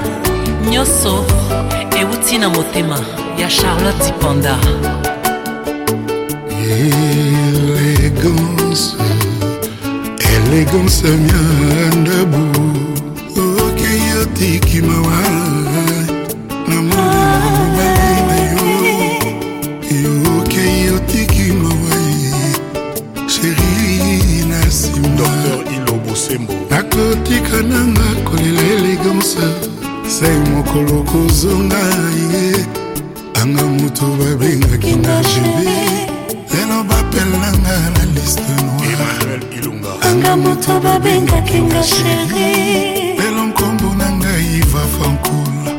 nyonso 0.70 1.24
euti 1.98 2.38
na 2.38 2.48
motema 2.50 2.98
ya 3.38 3.48
charlotte 3.48 4.12
panda 4.20 4.56
élégance 7.96 8.96
élégance 10.34 11.02
miandabu 11.26 12.44
okei 13.64 14.02
otiki 14.22 14.82
mawa 14.82 15.22
na 16.68 16.76
mobali 16.82 17.75
nakotika 26.70 27.62
nanga 27.62 28.08
kolela 28.24 28.62
élégance 28.74 29.46
sai 30.08 30.38
mokolo 30.50 31.02
kozonga 31.02 31.82
ye. 32.32 32.66
Anga 33.34 33.62
moto 33.62 34.06
babengaki 34.18 34.96
na 34.96 35.22
jebe 35.22 35.76
lelo 36.52 36.82
bapelanga 36.84 37.76
na 37.94 38.04
liste 38.14 38.42
noire. 38.64 39.40
Anga 40.02 40.36
moto 40.36 40.80
babengaki 40.80 41.58
nga 41.60 41.82
sheri 41.82 43.16
lelo 43.18 43.46
nkombo 43.46 43.94
na 43.94 44.10
ngai 44.10 44.62
va 44.72 44.82
fankula 44.94 45.72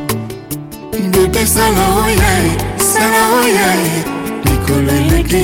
bebe 1.12 1.46
sala 1.46 1.84
oyae 2.04 2.50
sala 2.78 3.22
oyae 3.40 4.04
mikolo 4.68 4.92
eleki 4.92 5.36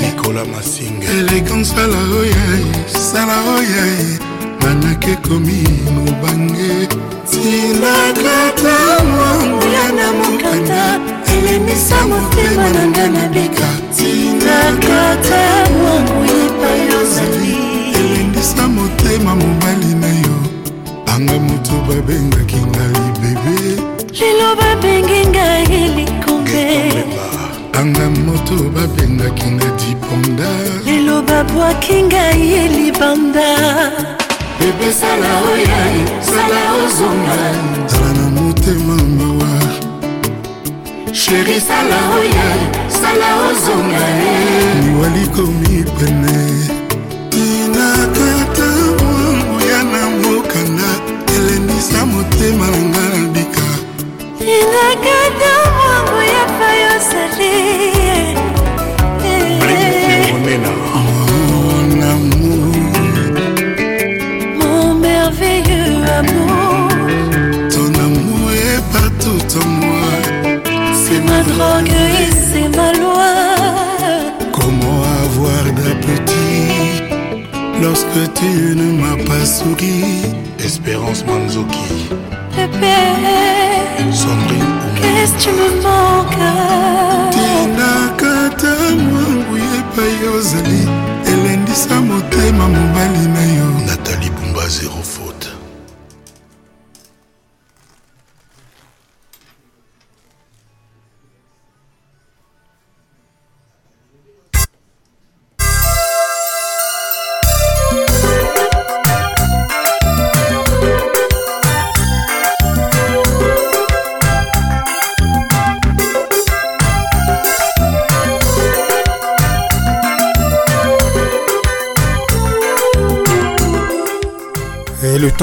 nikola 0.00 0.44
masinga. 0.44 1.06
Élégance 1.06 1.74
sala 1.74 1.98
oyae 2.20 2.64
sala 3.12 3.36
oyae 3.56 4.18
manake 4.62 5.16
komi 5.16 5.64
mobange. 5.94 6.88
Tinakata 7.30 9.04
mwanguya 9.04 9.92
na 9.92 10.12
mokanda. 10.12 11.00
Elemisa 11.38 12.06
motema 12.06 12.70
na 12.70 12.86
nga 12.86 13.08
na 13.08 13.28
bika. 13.28 13.68
Tinakata 13.96 15.70
mwangu 15.78 16.24
epai 16.24 16.96
ozali 17.00 17.56
elendisa 17.94 18.68
motema 18.68 19.34
mobali 19.34 19.94
na 20.00 20.06
yo. 20.06 20.36
Anga 21.06 21.38
moto 21.38 21.72
babengaki 21.88 22.56
ngai 22.56 23.12
bebe. 23.20 23.82
Lelo 24.20 24.56
babengi 24.56 25.26
ngai 25.28 25.88
likombe 25.96 26.95
anga 27.86 28.10
moto 28.26 28.56
babengaki 28.74 29.48
nga 29.54 29.68
diponda. 29.78 30.50
Lelo 30.84 31.22
babwaki 31.22 32.02
ngai 32.02 32.52
elibanda 32.64 33.50
bebe 34.58 34.90
sala 35.00 35.30
oyae 35.52 36.02
sala 36.30 36.62
ozonga. 36.82 37.38
Zala 37.92 38.10
na 38.18 38.26
motema 38.36 38.96
mawa 39.18 39.52
sheri 41.12 41.60
sala 41.60 41.98
oyae 42.18 42.64
sala 42.88 43.28
ozonga. 43.48 44.06
Liwali 44.82 45.24
komi 45.34 45.84
pene. 45.96 46.36
Tinakata 47.30 48.68
mwanguya 48.98 49.80
na 49.92 50.02
mokanda 50.22 50.90
elendisa 51.36 52.06
motema 52.06 52.66
na 52.66 52.78
nga 52.88 53.04
na 53.12 53.20
bika 53.34 53.66
tinakata 54.38 55.52
mwangu 55.76 56.18
ya 56.32 56.35
lorsque 77.86 78.32
tu 78.34 78.76
ne 78.76 79.00
m'as 79.00 79.24
pas 79.24 79.44
souri? 79.44 80.02
Espérance 80.58 81.24
Manzoki. 81.26 82.08
Bébé, 82.56 82.96
Sandrine 84.12 84.85
qu'est-ce 85.14 85.32
que 85.32 85.42
tu 85.42 85.50
me 85.58 85.68
manques. 85.82 86.52
Tinakata 87.34 88.74
mwangu 89.10 89.56
epai 89.78 90.28
ozali 90.36 90.88
elendisa 91.32 92.00
motema 92.00 92.68
mobali 92.68 93.24
na 93.34 93.44
yo 93.56 93.65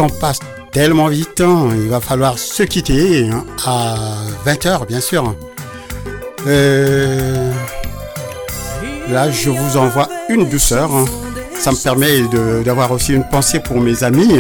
passe 0.10 0.40
tellement 0.72 1.08
vite, 1.08 1.42
hein, 1.42 1.70
il 1.76 1.90
va 1.90 2.00
falloir 2.00 2.38
se 2.40 2.64
quitter 2.64 3.30
hein, 3.30 3.44
à 3.66 3.96
20h 4.46 4.88
bien 4.88 5.02
sûr. 5.02 5.36
Euh, 6.48 7.52
là, 9.10 9.30
je 9.32 9.50
vous 9.50 9.78
envoie 9.78 10.10
une 10.30 10.50
douceur. 10.50 10.92
hein. 10.94 11.06
Ça 11.58 11.72
me 11.72 11.78
permet 11.78 12.22
d'avoir 12.64 12.92
aussi 12.92 13.14
une 13.14 13.24
pensée 13.24 13.60
pour 13.60 13.80
mes 13.80 14.04
amis. 14.04 14.40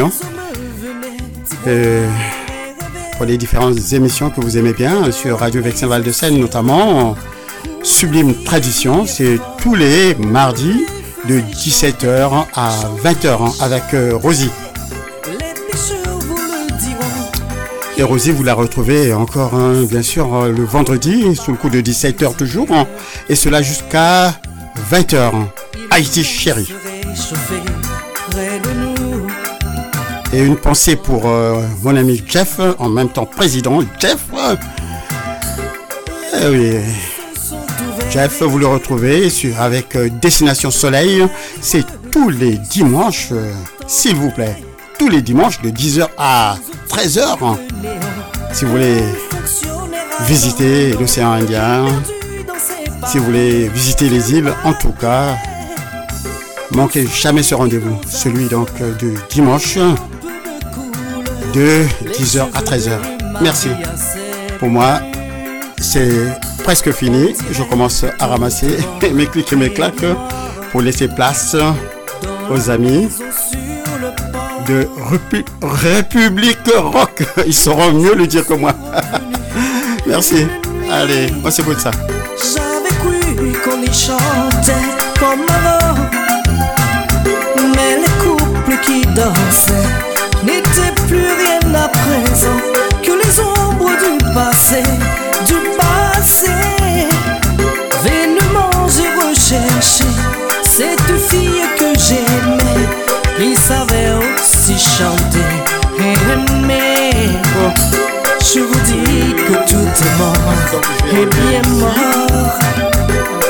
Euh, 1.67 2.07
pour 3.15 3.25
les 3.25 3.37
différentes 3.37 3.77
émissions 3.93 4.29
que 4.29 4.41
vous 4.41 4.57
aimez 4.57 4.73
bien 4.73 5.11
sur 5.11 5.39
Radio 5.39 5.61
Vexin 5.61 5.87
Val 5.87 6.03
de 6.03 6.11
Seine 6.11 6.37
notamment. 6.39 7.15
Sublime 7.83 8.33
Tradition, 8.43 9.05
c'est 9.05 9.39
tous 9.61 9.75
les 9.75 10.15
mardis 10.15 10.85
de 11.29 11.39
17h 11.39 12.45
à 12.53 12.71
20h 13.03 13.61
avec 13.61 13.83
euh, 13.93 14.11
Rosie. 14.15 14.49
Et 17.97 18.03
Rosie, 18.03 18.31
vous 18.31 18.43
la 18.43 18.53
retrouvez 18.53 19.13
encore, 19.13 19.53
hein, 19.53 19.83
bien 19.83 20.01
sûr, 20.01 20.33
euh, 20.33 20.49
le 20.49 20.63
vendredi, 20.63 21.35
sous 21.35 21.51
le 21.51 21.57
coup 21.57 21.69
de 21.69 21.79
17h 21.79 22.35
toujours, 22.35 22.67
hein, 22.71 22.87
et 23.29 23.35
cela 23.35 23.61
jusqu'à 23.61 24.33
20h. 24.91 25.31
Haïti 25.91 26.23
chérie. 26.23 26.73
Et 30.33 30.43
une 30.43 30.57
pensée 30.57 30.95
pour 30.95 31.27
euh, 31.27 31.61
mon 31.83 31.95
ami 31.95 32.23
Jeff, 32.27 32.59
en 32.79 32.89
même 32.89 33.09
temps 33.09 33.27
président 33.27 33.79
Jeff. 33.99 34.19
Eh 36.41 36.47
oui. 36.47 36.77
Jeff, 38.09 38.41
vous 38.41 38.59
le 38.59 38.67
retrouvez 38.67 39.27
avec 39.59 39.95
euh, 39.95 40.09
Destination 40.21 40.69
Soleil. 40.71 41.25
C'est 41.61 41.85
tous 42.11 42.29
les 42.29 42.57
dimanches, 42.57 43.29
euh, 43.31 43.51
s'il 43.87 44.15
vous 44.15 44.31
plaît. 44.31 44.55
Tous 44.97 45.09
les 45.09 45.21
dimanches 45.21 45.61
de 45.61 45.69
10h 45.69 46.07
à 46.17 46.55
13h. 46.89 47.37
hein. 47.41 47.57
Si 48.51 48.65
vous 48.65 48.71
voulez 48.71 49.03
visiter 50.21 50.93
l'océan 50.93 51.31
Indien, 51.33 51.85
si 53.07 53.17
vous 53.17 53.25
voulez 53.25 53.67
visiter 53.69 54.09
les 54.09 54.33
îles, 54.33 54.53
en 54.63 54.73
tout 54.73 54.91
cas, 54.91 55.35
manquez 56.71 57.07
jamais 57.07 57.43
ce 57.43 57.55
rendez-vous. 57.55 57.99
Celui 58.07 58.45
donc 58.47 58.69
euh, 58.81 58.93
de 58.95 59.13
dimanche 59.29 59.77
de 61.53 61.83
10h 62.19 62.47
à 62.53 62.61
13h. 62.61 62.91
Merci. 63.41 63.69
Pour 64.59 64.69
moi, 64.69 64.99
c'est 65.81 66.11
presque 66.63 66.91
fini. 66.91 67.33
Je 67.51 67.63
commence 67.63 68.05
à 68.19 68.27
ramasser 68.27 68.77
mes 69.13 69.25
clics 69.25 69.51
et 69.51 69.55
mes 69.57 69.69
claques 69.71 70.05
pour 70.71 70.81
laisser 70.81 71.07
place 71.07 71.55
aux 72.49 72.69
amis 72.69 73.07
de 74.67 74.87
République 75.61 76.57
Rock. 76.75 77.23
Ils 77.45 77.53
sauront 77.53 77.91
mieux 77.93 78.15
le 78.15 78.27
dire 78.27 78.45
que 78.45 78.53
moi. 78.53 78.73
Merci. 80.07 80.47
Allez, 80.91 81.31
moi 81.41 81.51
c'est 81.51 81.63
beau 81.63 81.73
de 81.73 81.79
ça. 81.79 81.91
J'avais 82.37 82.95
cru 82.99 83.53
qu'on 83.63 83.81
y 83.81 83.93
chantait 83.93 84.73
comme 85.19 85.45
avant 85.49 85.95
Mais 87.75 87.97
les 87.97 88.23
couples 88.23 88.77
qui 88.83 89.01
dansaient 89.13 89.89
N'étaient 90.43 90.93
plus 91.07 91.17
rien 91.17 91.73
à 91.73 91.87
présent 91.87 92.59
Que 93.01 93.11
les 93.11 93.39
ombres 93.39 93.91
Du 94.01 94.33
passé 94.33 94.83
Et 111.11 111.25
bien 111.25 111.61
mort 111.79 112.59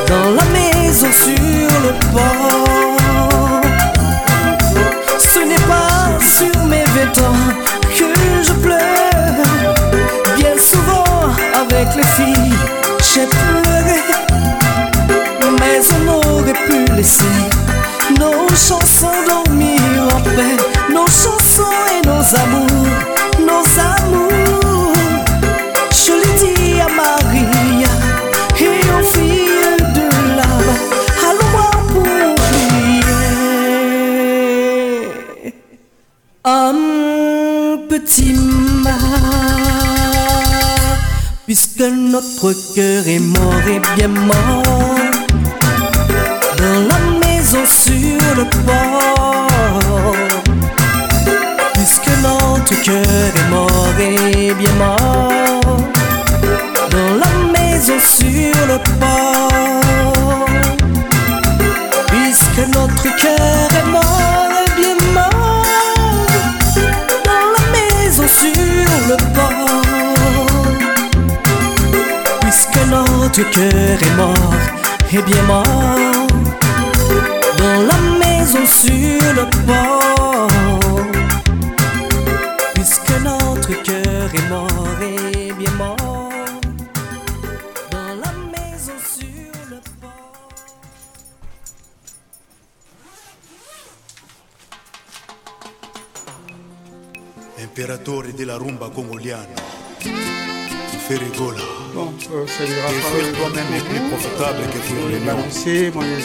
Dans 0.08 0.30
la 0.32 0.46
maison 0.52 1.12
sur 1.12 1.74
le 1.86 1.92
port. 2.12 3.62
Ce 5.20 5.40
n'est 5.40 5.66
pas 5.68 6.20
sur 6.20 6.64
mes 6.66 6.84
vêtements 6.96 7.54
que 7.98 8.44
je 8.44 8.54
pleure. 8.54 9.76
Bien 10.38 10.56
souvent 10.58 11.04
avec 11.54 11.88
les 11.96 12.04
filles 12.04 12.58
j'ai 13.14 13.28
pleuré. 13.28 14.00
Mais 15.60 15.80
on 15.96 16.08
aurait 16.14 16.60
pu 16.68 16.92
laisser 16.94 17.40
nos 18.20 18.48
chansons 18.50 19.20
dormir 19.28 19.80
en 20.14 20.20
paix 20.22 20.58
Nos 20.92 21.08
chansons 21.08 21.78
et 21.92 22.02
nos 22.08 22.24
amours, 22.44 22.73
notre 42.24 42.74
cœur 42.74 43.08
est 43.08 43.20
mort 43.20 43.68
et 43.68 43.80
bien 43.96 44.08
mort. 44.08 44.98
Dans 46.58 46.80
la 46.90 47.00
maison 47.20 47.66
sur 47.66 48.20
le 48.38 48.46
port. 48.66 50.16
Puisque 51.74 52.10
notre 52.22 52.82
cœur 52.84 53.32
est 53.36 53.50
mort 53.50 53.96
et 54.00 54.54
bien 54.54 54.74
mort 54.74 54.93
Notre 73.36 73.50
cœur 73.50 74.00
est 74.00 74.16
mort 74.16 74.54
et 75.12 75.22
bien 75.24 75.42
mort 75.48 76.13
balancer 105.64 105.92
mon 105.94 106.02
avec 106.02 106.18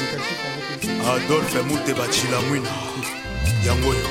les 0.83 1.25
Adolphe 1.25 1.65
Muteba 1.65 2.05
Chilamwina. 2.11 2.69
Yangoyo. 3.65 4.09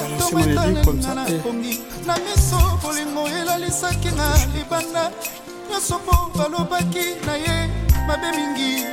balancer 0.00 0.34
mon 0.34 0.68
édit 0.68 0.82
comme 0.84 1.02
ça. 1.02 1.14
Eh, 1.28 2.06
na 2.06 2.14
miso 2.16 2.56
bolingo 2.82 3.26
elalisaki 3.28 4.08
nga 4.08 4.34
libanda. 4.54 5.10
Nyonso 5.70 5.98
mpo 5.98 6.38
balobaki 6.38 7.16
na 7.26 7.36
ye 7.36 7.70
mabe 8.06 8.30
mingi. 8.36 8.84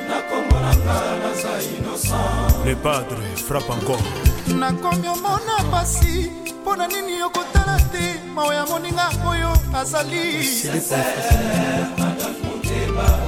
Le 2.66 2.76
padre 2.76 3.18
frappe 3.36 3.70
encore. 3.70 4.04
nakomi 4.48 5.08
omona 5.08 5.72
pasi 5.72 6.32
mpo 6.62 6.76
na 6.76 6.88
nini 6.88 7.24
okotala 7.24 7.78
te? 7.92 8.20
Mawa 8.36 8.56
ya 8.56 8.66
moninga 8.66 9.10
oyo 9.30 9.54
azali. 9.74 10.46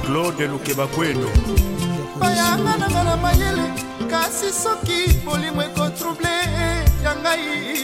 Claude 0.06 0.48
Lukebakweno. 2.20 2.64
bayanga 2.64 2.76
nanga 2.78 3.04
na 3.04 3.16
mayele 3.16 3.66
kasi 4.10 4.52
soki 4.52 5.20
bolimo 5.24 5.62
ekotrouble 5.62 6.28
ya 7.04 7.14
ngai 7.16 7.80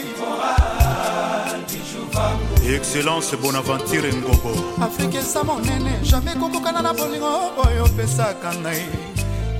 Excellence 2.75 3.35
Bonaventure 3.37 4.11
Ngobo. 4.13 4.51
afrika 4.83 5.17
eza 5.19 5.43
monene 5.43 5.99
jamai 6.03 6.35
kokokana 6.35 6.81
na 6.81 6.93
bolingo 6.93 7.51
oyo 7.65 7.83
opesaka 7.85 8.53
ngai 8.55 8.85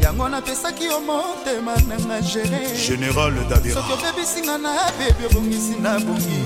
yango 0.02 0.30
napesaki 0.30 0.86
yo 0.86 0.99
motema 1.02 1.76
nanga 1.88 2.22
gere 2.22 2.68
Général 2.76 3.34
Davira. 3.49 3.74
soki 3.76 3.94
obebisinga 3.94 4.58
na 4.58 4.74
bebi 4.98 5.26
obongisi 5.26 5.76
na 5.82 5.99
bongi 5.99 6.45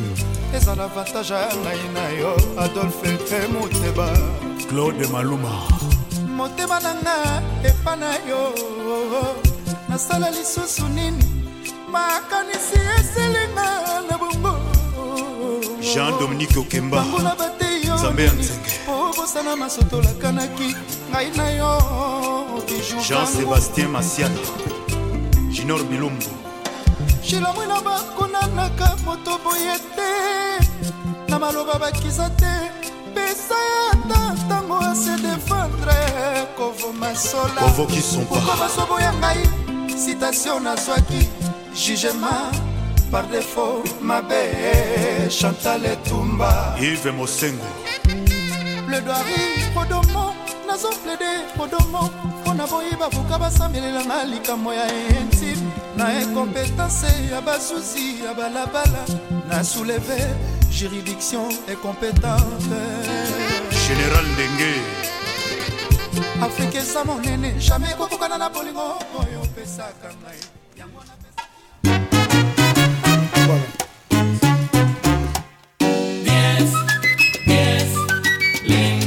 ezala 0.56 0.84
avantage 0.84 1.34
ya 1.34 1.50
ngai 1.56 1.94
na 1.94 2.10
yo 2.10 2.36
adolphe 2.58 3.12
mpe 3.12 3.48
moteba 3.54 4.08
Claude 4.70 5.08
Maluma. 5.08 5.81
Motema 6.42 6.80
na 6.80 6.94
nga 6.96 7.16
epa 7.70 7.96
na 7.96 8.12
yo 8.30 8.44
nasala 9.90 10.30
lisusu 10.32 10.88
nini 10.90 11.26
makanisi 11.92 12.80
eselinga 12.98 13.68
na 14.10 14.18
bongo 14.18 14.54
Jean-Dominique 15.94 16.58
Okemba. 16.58 16.98
banguna 16.98 17.36
bate 17.36 17.70
yo 17.88 17.96
Nzambe 17.96 18.24
ya 18.26 18.34
nzenge. 18.34 18.72
po 18.86 19.14
bosana 19.16 19.56
masoto 19.56 20.02
lakanaki 20.02 20.76
ngai 21.12 21.30
na 21.38 21.50
yo 21.50 21.72
bijou 22.68 23.00
Jean-Sébastien 23.08 23.88
Massiana. 23.92 24.40
Junior 25.52 25.84
Bilumbu. 25.84 26.26
shilamwina 27.24 27.82
bakonanaka 27.82 28.96
moto 29.06 29.38
boye 29.44 29.78
te 29.96 30.12
na 31.30 31.40
maloba 31.40 31.78
bakiza 31.80 32.30
te 32.30 32.54
pesa 33.14 33.56
ya 33.70 33.92
ata 33.94 34.34
ntango 34.34 34.78
ase 34.80 35.12
defendre 35.12 35.31
pas. 36.70 38.26
pourkua 38.30 38.56
bazoboya 38.60 39.12
ngai? 39.14 39.38
Citation 39.98 40.60
nazwaki 40.64 41.28
jugement. 41.74 42.52
Par 43.12 43.24
défaut 43.28 43.84
mabe 44.02 45.30
chantal 45.30 45.86
etumba. 45.86 46.76
Yves 46.80 47.12
Mosengo. 47.14 47.66
plaidoirie 48.88 49.72
podomo. 49.74 50.34
Nazoplaide 50.68 51.32
podomo. 51.58 52.10
Mpo 52.42 52.54
na 52.54 52.68
boyi 52.68 52.96
bavuka 53.00 53.38
basambelelanga 53.38 54.24
likambo 54.26 54.74
ya 54.74 54.88
intime. 55.20 55.72
Na 55.98 56.22
incompétence 56.22 57.08
ya 57.32 57.42
bazuzi 57.42 58.24
ya 58.26 58.34
balabala 58.34 59.06
na 59.50 59.64
souleve 59.64 60.36
juridiction 60.72 61.50
incompétente 61.68 62.80
Général 63.88 64.26
Ndenge. 64.34 65.01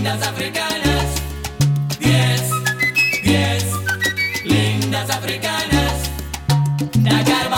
Lindas 0.05 0.23
africanas. 0.23 1.05
Diez, 1.99 2.51
diez, 3.23 3.65
lindas 4.45 5.11
africanas. 5.11 6.11
Dakar, 6.95 7.49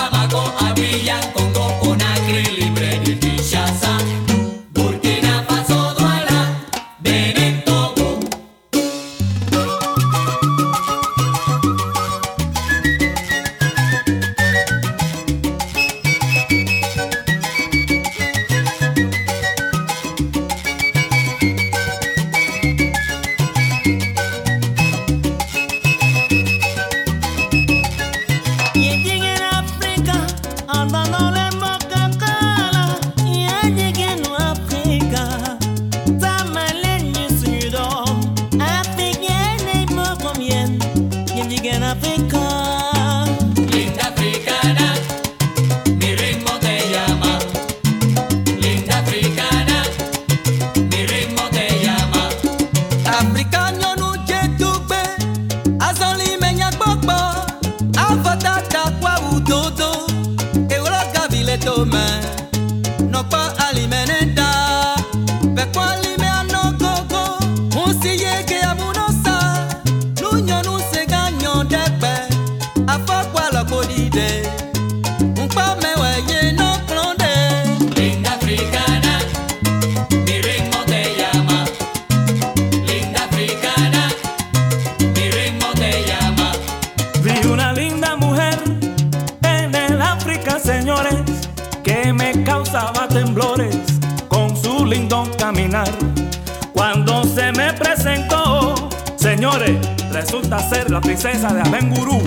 princesa 101.16 101.48
de 101.54 101.62
Abengurú. 101.62 102.20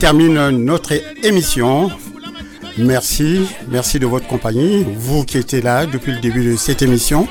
Termine 0.00 0.48
notre 0.64 0.94
émission. 1.22 1.90
Merci, 2.78 3.46
merci 3.68 3.98
de 3.98 4.06
votre 4.06 4.26
compagnie, 4.26 4.86
vous 4.96 5.24
qui 5.24 5.36
étiez 5.36 5.60
là 5.60 5.84
depuis 5.84 6.12
le 6.12 6.20
début 6.20 6.42
de 6.42 6.56
cette 6.56 6.80
émission. 6.80 7.28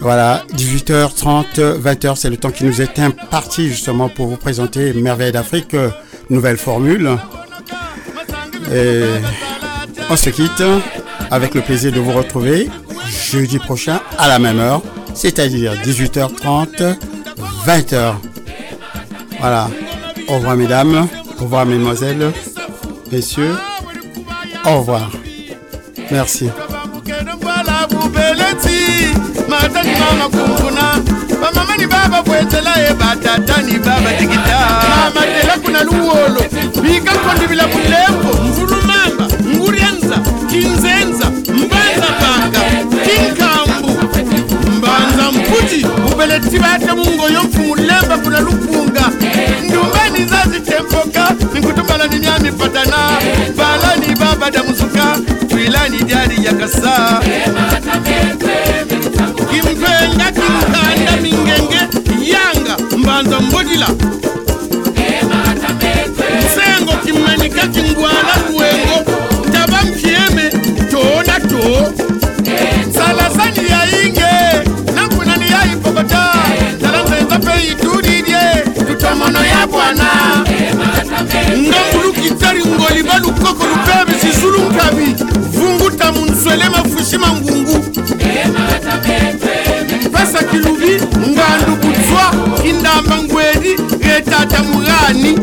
Voilà, 0.00 0.42
18h30, 0.56 1.80
20h, 1.80 2.16
c'est 2.16 2.28
le 2.28 2.38
temps 2.38 2.50
qui 2.50 2.64
nous 2.64 2.82
est 2.82 2.98
imparti 2.98 3.68
justement 3.68 4.08
pour 4.08 4.26
vous 4.26 4.36
présenter 4.36 4.92
Merveille 4.94 5.30
d'Afrique, 5.30 5.76
nouvelle 6.28 6.56
formule. 6.56 7.16
Et 8.74 9.04
on 10.10 10.16
se 10.16 10.30
quitte 10.30 10.64
avec 11.30 11.54
le 11.54 11.60
plaisir 11.60 11.92
de 11.92 12.00
vous 12.00 12.12
retrouver 12.12 12.68
jeudi 13.30 13.60
prochain 13.60 14.00
à 14.18 14.26
la 14.26 14.40
même 14.40 14.58
heure, 14.58 14.82
c'est-à-dire 15.14 15.74
18h30, 15.84 16.96
20h. 17.64 18.14
Voilà. 19.38 19.70
Au 20.26 20.34
revoir 20.34 20.56
mesdames, 20.56 21.06
au 21.38 21.44
revoir 21.44 21.66
mesdemoiselles, 21.66 22.32
messieurs. 23.12 23.56
Au 24.64 24.78
revoir. 24.80 25.10
Merci. 26.10 26.50
e 43.18 43.55
mputi 45.36 45.86
bubeleti 46.10 46.58
bate 46.58 46.92
mungoyo 46.92 47.42
mfumulemba 47.42 48.18
kuna 48.18 48.40
lupunga 48.40 49.10
ndumbani 49.64 50.24
zazitempoka 50.24 51.34
nikutumbala 51.54 52.06
ni 52.06 52.18
nyami 52.18 52.52
patana 52.52 52.96
balani 53.56 54.14
baba 54.20 54.50
damuzuka 54.50 55.18
twilani 55.48 55.98
dyali 55.98 56.44
yakasa. 56.46 57.20
Kimvenga 59.50 60.24
kinkanda 60.32 61.16
mingenge 61.22 61.80
yanga 62.32 62.96
mbanza 62.98 63.40
mbodila. 63.40 63.86
Nsengo 66.46 66.92
kimanika 67.04 67.66
kingwana 67.66 68.34
lwengo 68.50 68.65
tutomono 79.94 80.64
ya 80.64 80.74
bwana 80.74 81.58
ngambulu 81.58 82.12
kitari 82.12 82.64
ngoli 82.64 83.02
balukoko 83.02 83.64
lupebe 83.66 84.18
sisulu 84.20 84.58
nkabi. 84.58 85.14
Vunguta 85.52 86.12
munswele 86.12 86.68
mafushima 86.68 87.28
ngungu 87.32 87.84
pesa 90.12 90.42
kilubi 90.50 91.00
ngandu 91.28 91.76
kutswa 91.76 92.32
kindamba 92.62 93.16
ngwedi 93.22 93.76
retata 94.00 94.62
mugani 94.62 95.38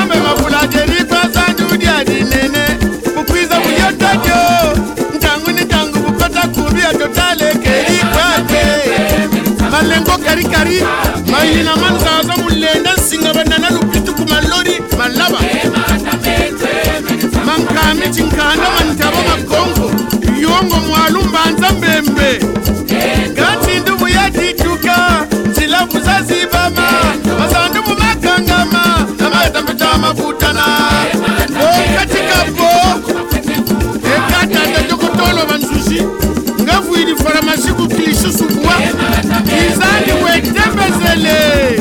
ambe 0.00 0.14
mafulajeri 0.16 1.04
pasandudyadinene 1.04 2.64
bukwiza 3.16 3.60
buyotajo 3.60 4.40
ntangu 5.16 5.50
ni 5.50 5.64
tangu 5.64 5.98
bukota 5.98 6.40
kubi 6.48 6.82
atotalekelikwate 6.82 8.64
malengo 9.70 10.18
karikari 10.24 10.82
mayina 11.30 11.76
manzaza 11.76 12.36
mulenda 12.42 12.96
singa 13.10 13.32
banana 13.34 13.70
lupituku 13.70 14.22
malori 14.28 14.74
malaba. 14.98 15.38
Mankami 17.46 18.06
cinkanda 18.14 18.68
mantaba 18.76 19.18
magongo 19.28 19.90
yongo 20.40 20.76
mwalu 20.86 21.24
mbanza 21.24 21.72
mbembe 21.72 22.40
gati 23.34 23.80
ndubu 23.80 24.08
yadituka 24.08 25.26
zilabu 25.52 26.00
zazibama 26.00 26.88
masandubu 27.38 27.90
makangama. 27.90 29.06
Namatambe 29.18 29.72
camavutana 29.74 30.64
okatikabo 31.50 32.70
ekatanda 34.16 34.82
jokotolo 34.90 35.46
banzuzi 35.48 36.02
ngavuili 36.62 37.16
faramasi 37.16 37.72
kukilisi 37.72 38.32
subwa 38.38 38.74
izani 39.46 40.12
wetembezele 40.24 41.79